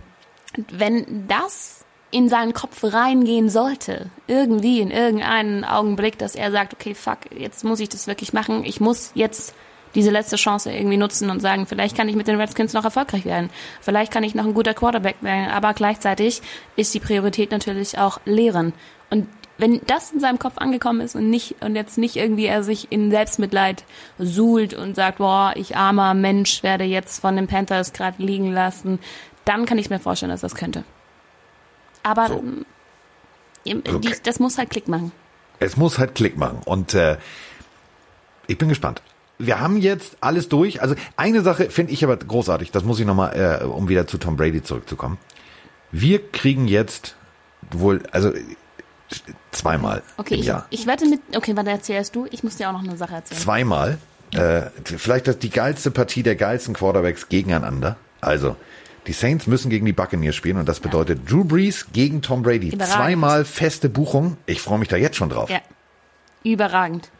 [0.70, 6.94] wenn das in seinen Kopf reingehen sollte, irgendwie in irgendeinen Augenblick, dass er sagt, okay,
[6.94, 9.54] fuck, jetzt muss ich das wirklich machen, ich muss jetzt
[9.94, 13.24] diese letzte Chance irgendwie nutzen und sagen, vielleicht kann ich mit den Redskins noch erfolgreich
[13.24, 13.50] werden.
[13.80, 15.50] Vielleicht kann ich noch ein guter Quarterback werden.
[15.50, 16.42] Aber gleichzeitig
[16.76, 18.72] ist die Priorität natürlich auch Lehren.
[19.10, 22.64] Und wenn das in seinem Kopf angekommen ist und nicht und jetzt nicht irgendwie er
[22.64, 23.84] sich in Selbstmitleid
[24.18, 28.98] suhlt und sagt, boah, ich armer Mensch werde jetzt von den Panthers gerade liegen lassen,
[29.44, 30.82] dann kann ich mir vorstellen, dass das könnte.
[32.02, 32.38] Aber So.
[32.38, 32.66] ähm,
[33.64, 34.14] die, Okay.
[34.24, 35.12] das muss halt Klick machen.
[35.60, 36.60] Es muss halt Klick machen.
[36.64, 37.16] Und äh,
[38.48, 39.02] ich bin gespannt.
[39.46, 40.82] Wir haben jetzt alles durch.
[40.82, 42.70] Also eine Sache finde ich aber großartig.
[42.70, 45.18] Das muss ich nochmal, äh, um wieder zu Tom Brady zurückzukommen.
[45.92, 47.16] Wir kriegen jetzt
[47.70, 48.32] wohl, also
[49.52, 50.66] zweimal Okay, im ich, Jahr.
[50.70, 51.20] ich wette mit.
[51.36, 52.26] Okay, warte, erzählst du?
[52.30, 53.40] Ich muss dir auch noch eine Sache erzählen.
[53.40, 53.98] Zweimal.
[54.32, 57.96] Äh, vielleicht das die geilste Partie der geilsten Quarterbacks gegeneinander.
[58.20, 58.56] Also,
[59.06, 62.68] die Saints müssen gegen die Buccaneers spielen und das bedeutet Drew Brees gegen Tom Brady.
[62.70, 62.94] Überragend.
[62.96, 64.36] Zweimal feste Buchung.
[64.46, 65.50] Ich freue mich da jetzt schon drauf.
[65.50, 65.60] Ja.
[66.42, 67.10] Überragend.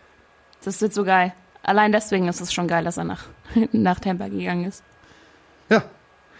[0.64, 1.32] Das wird so geil.
[1.64, 3.24] Allein deswegen ist es schon geil, dass er nach,
[3.72, 4.82] nach Tampa gegangen ist.
[5.70, 5.82] ja.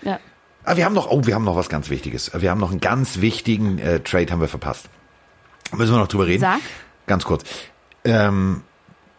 [0.03, 0.21] Ja.
[0.67, 2.31] Ah, wir haben noch, oh, wir haben noch was ganz Wichtiges.
[2.35, 4.89] Wir haben noch einen ganz wichtigen äh, Trade haben wir verpasst.
[5.73, 6.41] Müssen wir noch drüber reden?
[6.41, 6.61] Sag.
[7.07, 7.45] Ganz kurz.
[8.05, 8.63] Ähm,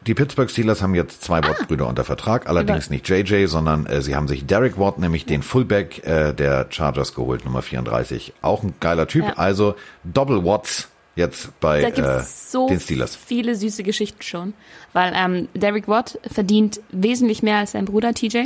[0.08, 4.16] die Pittsburgh Steelers haben jetzt zwei Watt-Brüder unter Vertrag, allerdings nicht JJ, sondern äh, sie
[4.16, 8.34] haben sich Derek Watt, nämlich den Fullback äh, der Chargers geholt, Nummer 34.
[8.41, 9.26] Auch ein geiler Typ.
[9.26, 9.34] Ja.
[9.34, 13.16] Also Double Watts jetzt bei Da gibt äh, es so den Steelers.
[13.16, 14.53] viele süße Geschichten schon.
[14.93, 18.45] Weil ähm, Derek Watt verdient wesentlich mehr als sein Bruder TJ.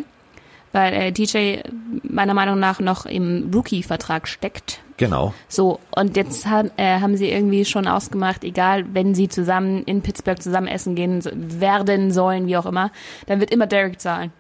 [0.72, 1.62] Weil äh, TJ
[2.04, 4.82] meiner Meinung nach noch im Rookie-Vertrag steckt.
[4.98, 5.34] Genau.
[5.48, 10.02] So, und jetzt haben, äh, haben sie irgendwie schon ausgemacht, egal, wenn sie zusammen in
[10.02, 12.92] Pittsburgh zusammen essen gehen werden sollen, wie auch immer,
[13.26, 14.32] dann wird immer Derek zahlen.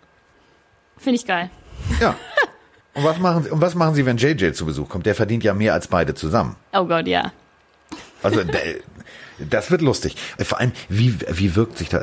[0.97, 1.49] Finde ich geil.
[2.01, 2.15] Ja.
[2.93, 5.05] Und was machen sie, und was machen sie, wenn JJ zu Besuch kommt?
[5.05, 6.57] Der verdient ja mehr als beide zusammen.
[6.73, 7.31] Oh Gott, ja.
[8.23, 8.41] Also
[9.49, 10.15] das wird lustig.
[10.37, 11.99] Vor allem, wie, wie wirkt sich da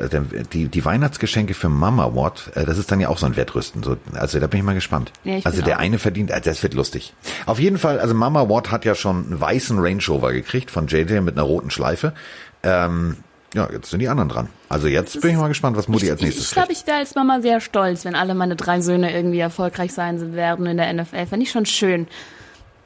[0.53, 2.51] die, die Weihnachtsgeschenke für Mama Watt?
[2.55, 3.83] äh, Das ist dann ja auch so ein Wettrüsten.
[3.83, 5.13] So, also da bin ich mal gespannt.
[5.25, 5.81] Ja, ich also der auch.
[5.81, 7.13] eine verdient, äh, das wird lustig.
[7.45, 10.87] Auf jeden Fall, also Mama Watt hat ja schon einen weißen Range Rover gekriegt von
[10.87, 12.15] JJ mit einer roten Schleife.
[12.63, 13.19] Ähm,
[13.55, 14.49] ja, jetzt sind die anderen dran.
[14.71, 16.81] Also jetzt bin ich mal gespannt, was Mutti als Ich, nächstes ich glaube, kriegt.
[16.81, 20.65] ich wäre als Mama sehr stolz, wenn alle meine drei Söhne irgendwie erfolgreich sein werden
[20.67, 21.27] in der NFL.
[21.27, 22.07] Fände ich schon schön.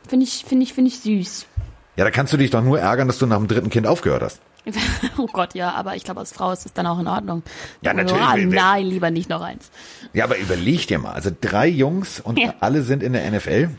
[0.09, 1.47] Finde ich, finde ich, finde ich süß.
[1.97, 4.22] Ja, da kannst du dich doch nur ärgern, dass du nach dem dritten Kind aufgehört
[4.22, 4.41] hast.
[5.18, 7.43] Oh Gott, ja, aber ich glaube, als Frau ist es dann auch in Ordnung.
[7.82, 8.22] Ja, natürlich.
[8.53, 9.70] Wer- nein, lieber nicht noch eins.
[10.12, 11.12] Ja, aber überleg dir mal.
[11.12, 12.55] Also drei Jungs und Ja.
[12.61, 13.70] alle sind in der NFL.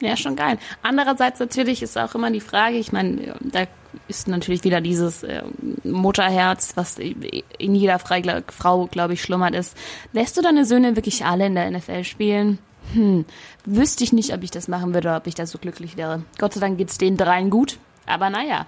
[0.00, 0.58] Ja, schon geil.
[0.82, 3.64] Andererseits natürlich ist auch immer die Frage, ich meine, da
[4.08, 5.42] ist natürlich wieder dieses äh,
[5.84, 9.76] Mutterherz, was in jeder Frau, glaube ich, schlummert ist.
[10.12, 12.58] Lässt du deine Söhne wirklich alle in der NFL spielen?
[12.92, 13.24] Hm,
[13.64, 16.22] wüsste ich nicht, ob ich das machen würde, ob ich da so glücklich wäre.
[16.38, 17.78] Gott sei Dank geht's den dreien gut.
[18.06, 18.66] Aber naja,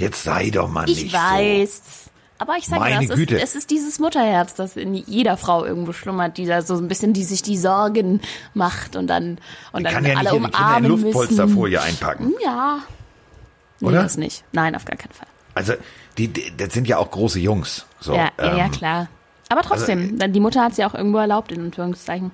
[0.00, 2.10] Jetzt sei doch mal ich nicht weiß.
[2.38, 3.36] Aber ich sage Meine das, Güte.
[3.36, 6.88] es, es ist dieses Mutterherz, das in jeder Frau irgendwo schlummert, die da so ein
[6.88, 8.22] bisschen, die sich die Sorgen
[8.54, 9.36] macht und dann
[9.72, 9.80] und so.
[9.82, 12.32] dann Kann ja nicht alle ihre Kinder in umarmen Luftpolsterfolie einpacken.
[12.42, 12.78] Ja.
[13.80, 14.02] Nee, Oder?
[14.02, 14.42] das nicht.
[14.52, 15.28] Nein, auf gar keinen Fall.
[15.54, 15.74] Also,
[16.16, 17.84] die, die, das sind ja auch große Jungs.
[18.00, 19.08] So, ja, ja, ja, ähm, klar.
[19.50, 22.30] Aber trotzdem, dann die Mutter hat sie auch irgendwo erlaubt, in Anführungszeichen.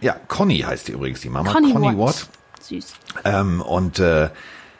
[0.00, 1.52] Ja, Conny heißt die übrigens, die Mama.
[1.52, 1.98] Conny, Conny, Watt.
[1.98, 2.28] Watt.
[2.60, 2.94] Süß.
[3.24, 4.30] Ähm, und äh,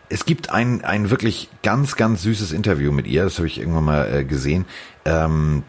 [0.09, 3.85] es gibt ein, ein wirklich ganz, ganz süßes Interview mit ihr, das habe ich irgendwann
[3.85, 4.65] mal äh, gesehen.
[5.05, 5.63] Ähm,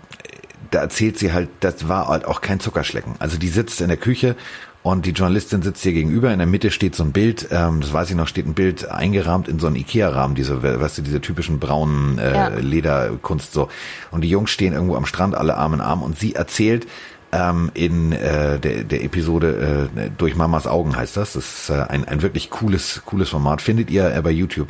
[0.72, 3.16] da erzählt sie halt, das war halt auch kein Zuckerschlecken.
[3.20, 4.36] Also die sitzt in der Küche
[4.84, 6.32] und die Journalistin sitzt ihr gegenüber.
[6.32, 8.90] In der Mitte steht so ein Bild, ähm, das weiß ich noch, steht ein Bild
[8.90, 12.48] eingerahmt in so einen Ikea-Rahmen, diese, weißt du, diese typischen braunen äh, Ja.
[12.50, 13.70] Lederkunst so.
[14.12, 16.88] Und die Jungs stehen irgendwo am Strand, alle Arm in Arm und sie erzählt,
[17.32, 21.34] ähm, in äh, der, der Episode äh, durch Mamas Augen heißt das.
[21.34, 23.62] Das ist äh, ein, ein wirklich cooles, cooles Format.
[23.62, 24.70] Findet ihr äh, bei YouTube.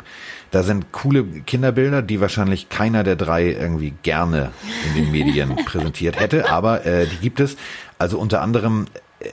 [0.52, 4.52] Da sind coole Kinderbilder, die wahrscheinlich keiner der drei irgendwie gerne
[4.88, 7.56] in den Medien präsentiert hätte, aber äh, die gibt es.
[7.98, 8.88] Also unter anderem,
[9.20, 9.28] äh,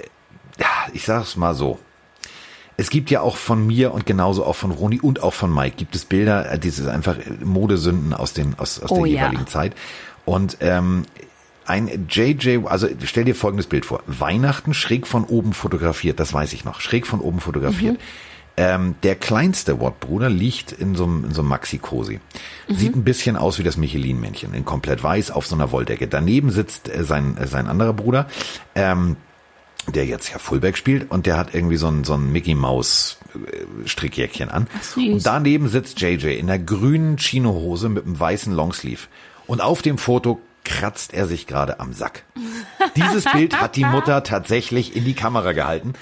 [0.59, 1.79] ja, ich sag's mal so.
[2.79, 5.77] Es gibt ja auch von mir und genauso auch von Roni und auch von Mike
[5.77, 9.20] gibt es Bilder, äh, dieses einfach äh, Modesünden aus den aus, aus Oh der ja.
[9.22, 9.74] jeweiligen Zeit.
[10.27, 11.07] Und ähm,
[11.67, 14.03] ein JJ, also stell dir folgendes Bild vor.
[14.07, 17.95] Weihnachten schräg von oben fotografiert, das weiß ich noch, schräg von oben fotografiert.
[17.95, 18.03] Mhm.
[18.59, 22.21] Ähm, der kleinste Watt-Bruder liegt in so einem, in so einem Maxi-Cosi.
[22.69, 26.09] Sieht ein bisschen aus wie das Michelin-Männchen, in komplett weiß auf so einer Wolldecke.
[26.09, 28.29] Daneben sitzt äh, sein, äh, sein anderer Bruder,
[28.75, 29.17] ähm,
[29.95, 33.19] der jetzt ja Fullback spielt und der hat irgendwie so ein, so ein Mickey Maus
[33.35, 34.69] äh, Strickjäckchen an.
[34.81, 35.12] süß.
[35.12, 39.09] Und daneben sitzt JJ in einer grünen Chinohose mit einem weißen Longsleeve.
[39.47, 42.25] Und auf dem Foto kratzt er sich gerade am Sack.
[42.97, 45.95] Dieses Bild hat die Mutter tatsächlich in die Kamera gehalten.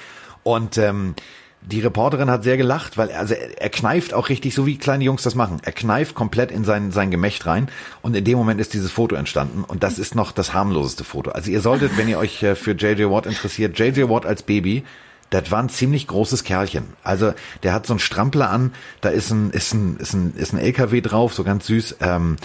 [0.42, 1.14] Und ähm,
[1.60, 4.76] die Reporterin hat sehr gelacht, weil er, also er, er kneift auch richtig, so wie
[4.76, 5.58] kleine Jungs das machen.
[5.62, 7.68] Er kneift komplett in sein, sein Gemächt rein
[8.02, 11.30] und in dem Moment ist dieses Foto entstanden und das ist noch das harmloseste Foto.
[11.30, 14.84] Also ihr solltet, wenn ihr euch äh, für JJ Watt interessiert, JJ Watt als Baby,
[15.30, 16.84] das war ein ziemlich großes Kerlchen.
[17.02, 20.52] Also der hat so einen Strampler an, da ist ein, ist ein, ist ein, ist
[20.52, 21.96] ein LKW drauf, so ganz süß.
[22.00, 22.36] Ähm,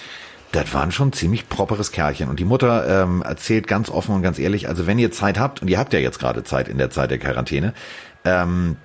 [0.52, 2.30] das war ein schon ziemlich properes Kerlchen.
[2.30, 5.62] Und die Mutter ähm, erzählt ganz offen und ganz ehrlich, also wenn ihr Zeit habt,
[5.62, 7.74] und ihr habt ja jetzt gerade Zeit in der Zeit der Quarantäne,
[8.26, 8.78] ähm,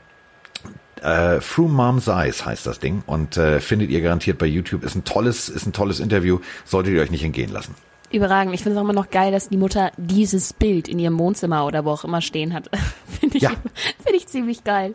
[1.03, 4.85] äh, Through Mom's Eyes heißt das Ding und äh, findet ihr garantiert bei YouTube.
[4.85, 6.39] Ist ein tolles, ist ein tolles Interview.
[6.65, 7.75] Solltet ihr euch nicht entgehen lassen.
[8.11, 8.55] Überragend.
[8.55, 11.67] Ich finde es auch immer noch geil, dass die Mutter dieses Bild in ihrem Wohnzimmer
[11.67, 12.71] oder wo auch immer stehen hat.
[13.21, 13.51] finde ich, Ja.
[14.03, 14.93] finde ich ziemlich geil.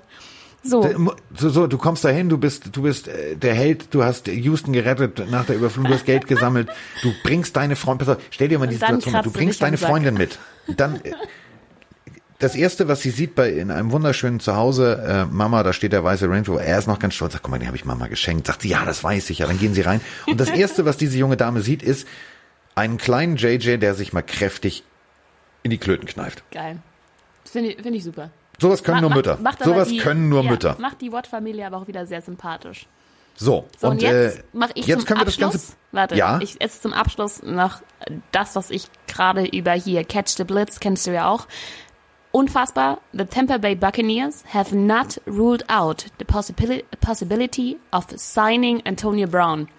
[0.63, 0.83] So.
[1.37, 4.73] So, so, du kommst dahin, du bist, du bist äh, der Held, du hast Houston
[4.73, 6.69] gerettet nach der Überflutung, du hast Geld gesammelt,
[7.01, 9.77] du bringst deine Freundin, pass auf, stell dir mal die Situation vor, du bringst deine.
[9.77, 10.37] Freundin mit.
[10.67, 11.13] Dann äh,
[12.39, 16.03] das erste, was sie sieht bei in einem wunderschönen Zuhause, äh, Mama, da steht der
[16.03, 18.07] weiße Range Rover, er ist noch ganz stolz, sagt, guck mal, den habe ich Mama
[18.07, 18.47] geschenkt.
[18.47, 19.47] Sagt sie, ja, das weiß ich ja.
[19.47, 22.07] Dann gehen sie rein und das erste, was diese junge Dame sieht, ist
[22.75, 24.83] einen kleinen JJ, der sich mal kräftig
[25.63, 26.43] in die Klöten kneift.
[26.51, 26.79] Geil.
[27.43, 28.31] Finde ich, finde ich super.
[28.61, 29.37] Sowas können nur Mütter.
[29.41, 30.75] macht Sowas die, können nur ja, Mütter.
[30.79, 32.87] Macht die Watt-Familie aber auch wieder sehr sympathisch.
[33.35, 35.77] So, So, und, und, jetzt äh, mache ich jetzt zum können wir Abschluss, das Ganze.
[35.93, 37.81] warte, ja, ich jetzt zum Abschluss noch
[38.33, 41.47] das, was ich gerade über hier Catch the Blitz, kennst du ja auch.
[42.31, 49.25] Unfassbar, the Tampa Bay Buccaneers have not ruled out the possibility, possibility of signing Antonio
[49.25, 49.69] Brown,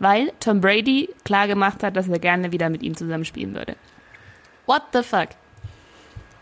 [0.00, 3.76] weil Tom Brady klar gemacht hat, dass er gerne wieder mit ihm zusammenspielen würde.
[4.66, 5.28] What the fuck?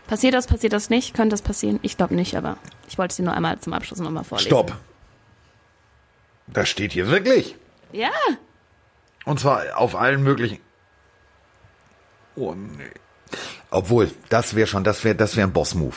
[0.07, 1.13] Passiert das, passiert das nicht?
[1.13, 1.79] Könnte das passieren?
[1.81, 4.47] Ich glaube nicht, aber ich wollte es dir nur einmal zum Abschluss nochmal vorlesen.
[4.49, 4.73] stopp.
[6.47, 7.55] Das steht hier wirklich.
[7.91, 8.11] Ja,
[9.25, 10.59] Und zwar auf allen möglichen.
[12.35, 12.83] Oh nee.
[13.69, 15.95] Obwohl, das wäre schon, das wäre, das wäre ein Boss-Move.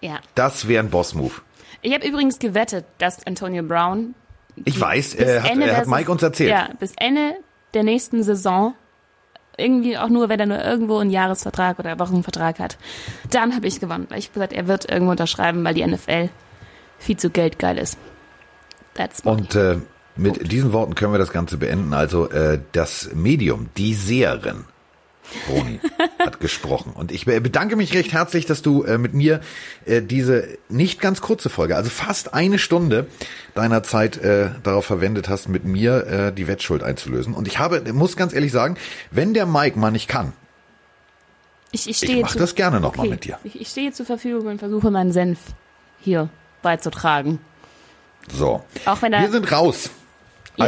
[0.00, 0.18] ja.
[0.34, 1.34] Das wäre ein Boss-Move.
[1.82, 4.14] Ich habe übrigens gewettet, dass Antonio Brown
[4.64, 6.50] Ich weiß, äh, hat, hat Mike uns erzählt.
[6.50, 7.34] Ja, bis Ende
[7.74, 8.74] der nächsten Saison,
[9.56, 12.78] irgendwie auch nur, wenn er nur irgendwo einen Jahresvertrag oder Wochenvertrag hat,
[13.30, 14.06] dann habe ich gewonnen.
[14.08, 16.30] Weil ich gesagt, er wird irgendwo unterschreiben, weil die NFL
[16.98, 17.98] viel zu geldgeil ist.
[18.94, 19.42] That's money.
[19.42, 19.78] Und äh,
[20.16, 21.94] mit diesen Worten können wir das Ganze beenden.
[21.94, 24.64] Also äh, das Medium, die Seherin,
[25.48, 25.80] Roni,
[26.18, 26.92] hat gesprochen.
[26.94, 29.40] Und ich be- bedanke mich recht herzlich, dass du äh, mit mir
[29.86, 33.06] äh, diese nicht ganz kurze Folge, also fast eine Stunde
[33.54, 37.34] deiner Zeit äh, darauf verwendet hast, mit mir äh, die Wettschuld einzulösen.
[37.34, 38.76] Und ich habe, muss ganz ehrlich sagen,
[39.10, 40.32] wenn der Mike mal nicht kann,
[41.70, 43.38] ich, ich, ich stehe mache zu- das gerne nochmal okay, mit dir.
[43.44, 45.38] Ich, ich stehe zur Verfügung und versuche meinen Senf
[46.00, 46.28] hier
[46.62, 47.38] beizutragen.
[48.30, 48.62] So.
[48.84, 49.90] Auch wenn er Wir sind raus.
[50.56, 50.66] Ja.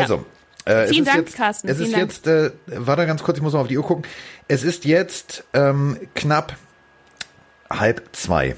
[0.65, 2.13] Äh, Vielen es ist Dank, jetzt, Carsten, Es ist vielen Dank.
[2.13, 4.05] jetzt, äh, warte ganz kurz, ich muss mal auf die Uhr gucken.
[4.49, 6.57] Es ist jetzt ähm, knapp
[7.71, 8.57] halb zwei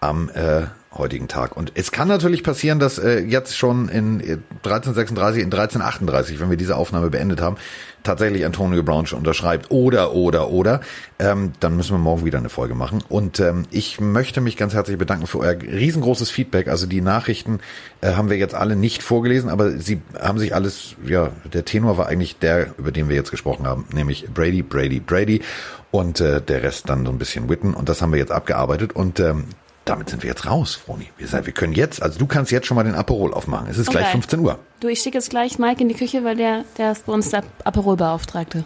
[0.00, 0.62] am äh,
[0.96, 1.56] heutigen Tag.
[1.56, 6.50] Und es kann natürlich passieren, dass äh, jetzt schon in äh, 1336, in 1338, wenn
[6.50, 7.56] wir diese Aufnahme beendet haben,
[8.04, 9.70] tatsächlich Antonio Brown schon unterschreibt.
[9.70, 10.80] Oder, oder, oder.
[11.18, 13.02] Ähm, dann müssen wir morgen wieder eine Folge machen.
[13.08, 16.68] Und ähm, ich möchte mich ganz herzlich bedanken für euer riesengroßes Feedback.
[16.68, 17.60] Also die Nachrichten
[18.00, 21.98] äh, haben wir jetzt alle nicht vorgelesen, aber sie haben sich alles, ja, der Tenor
[21.98, 25.42] war eigentlich der, über den wir jetzt gesprochen haben, nämlich Brady, Brady, Brady
[25.90, 27.74] und äh, der Rest dann so ein bisschen Witten.
[27.74, 28.94] Und das haben wir jetzt abgearbeitet.
[28.94, 29.44] Und ähm,
[29.84, 31.10] damit sind wir jetzt raus, Froni.
[31.18, 33.68] Wir, sagen, wir können jetzt, also du kannst jetzt schon mal den Aperol aufmachen.
[33.68, 34.12] Es ist gleich Okay.
[34.12, 34.58] 15 Uhr.
[34.80, 37.30] Du, ich schicke jetzt gleich Mike in die Küche, weil der, der ist bei uns
[37.30, 38.64] der Aperolbeauftragte.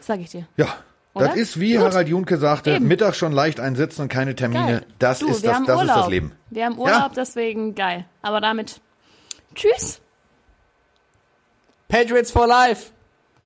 [0.00, 0.46] Sag ich dir.
[0.56, 0.68] Ja.
[1.14, 1.28] Oder?
[1.28, 1.82] Das ist, wie Gut.
[1.84, 2.86] Harald Junke sagte, Eben.
[2.88, 4.66] Mittag schon leicht einsitzen und keine Termine.
[4.66, 4.86] Geil.
[4.98, 6.32] Das, du, ist, das, das ist das Leben.
[6.50, 7.10] Wir haben Urlaub, Ja.
[7.16, 8.04] deswegen geil.
[8.22, 8.80] Aber damit
[9.54, 10.00] tschüss.
[11.88, 12.90] Patriots for life!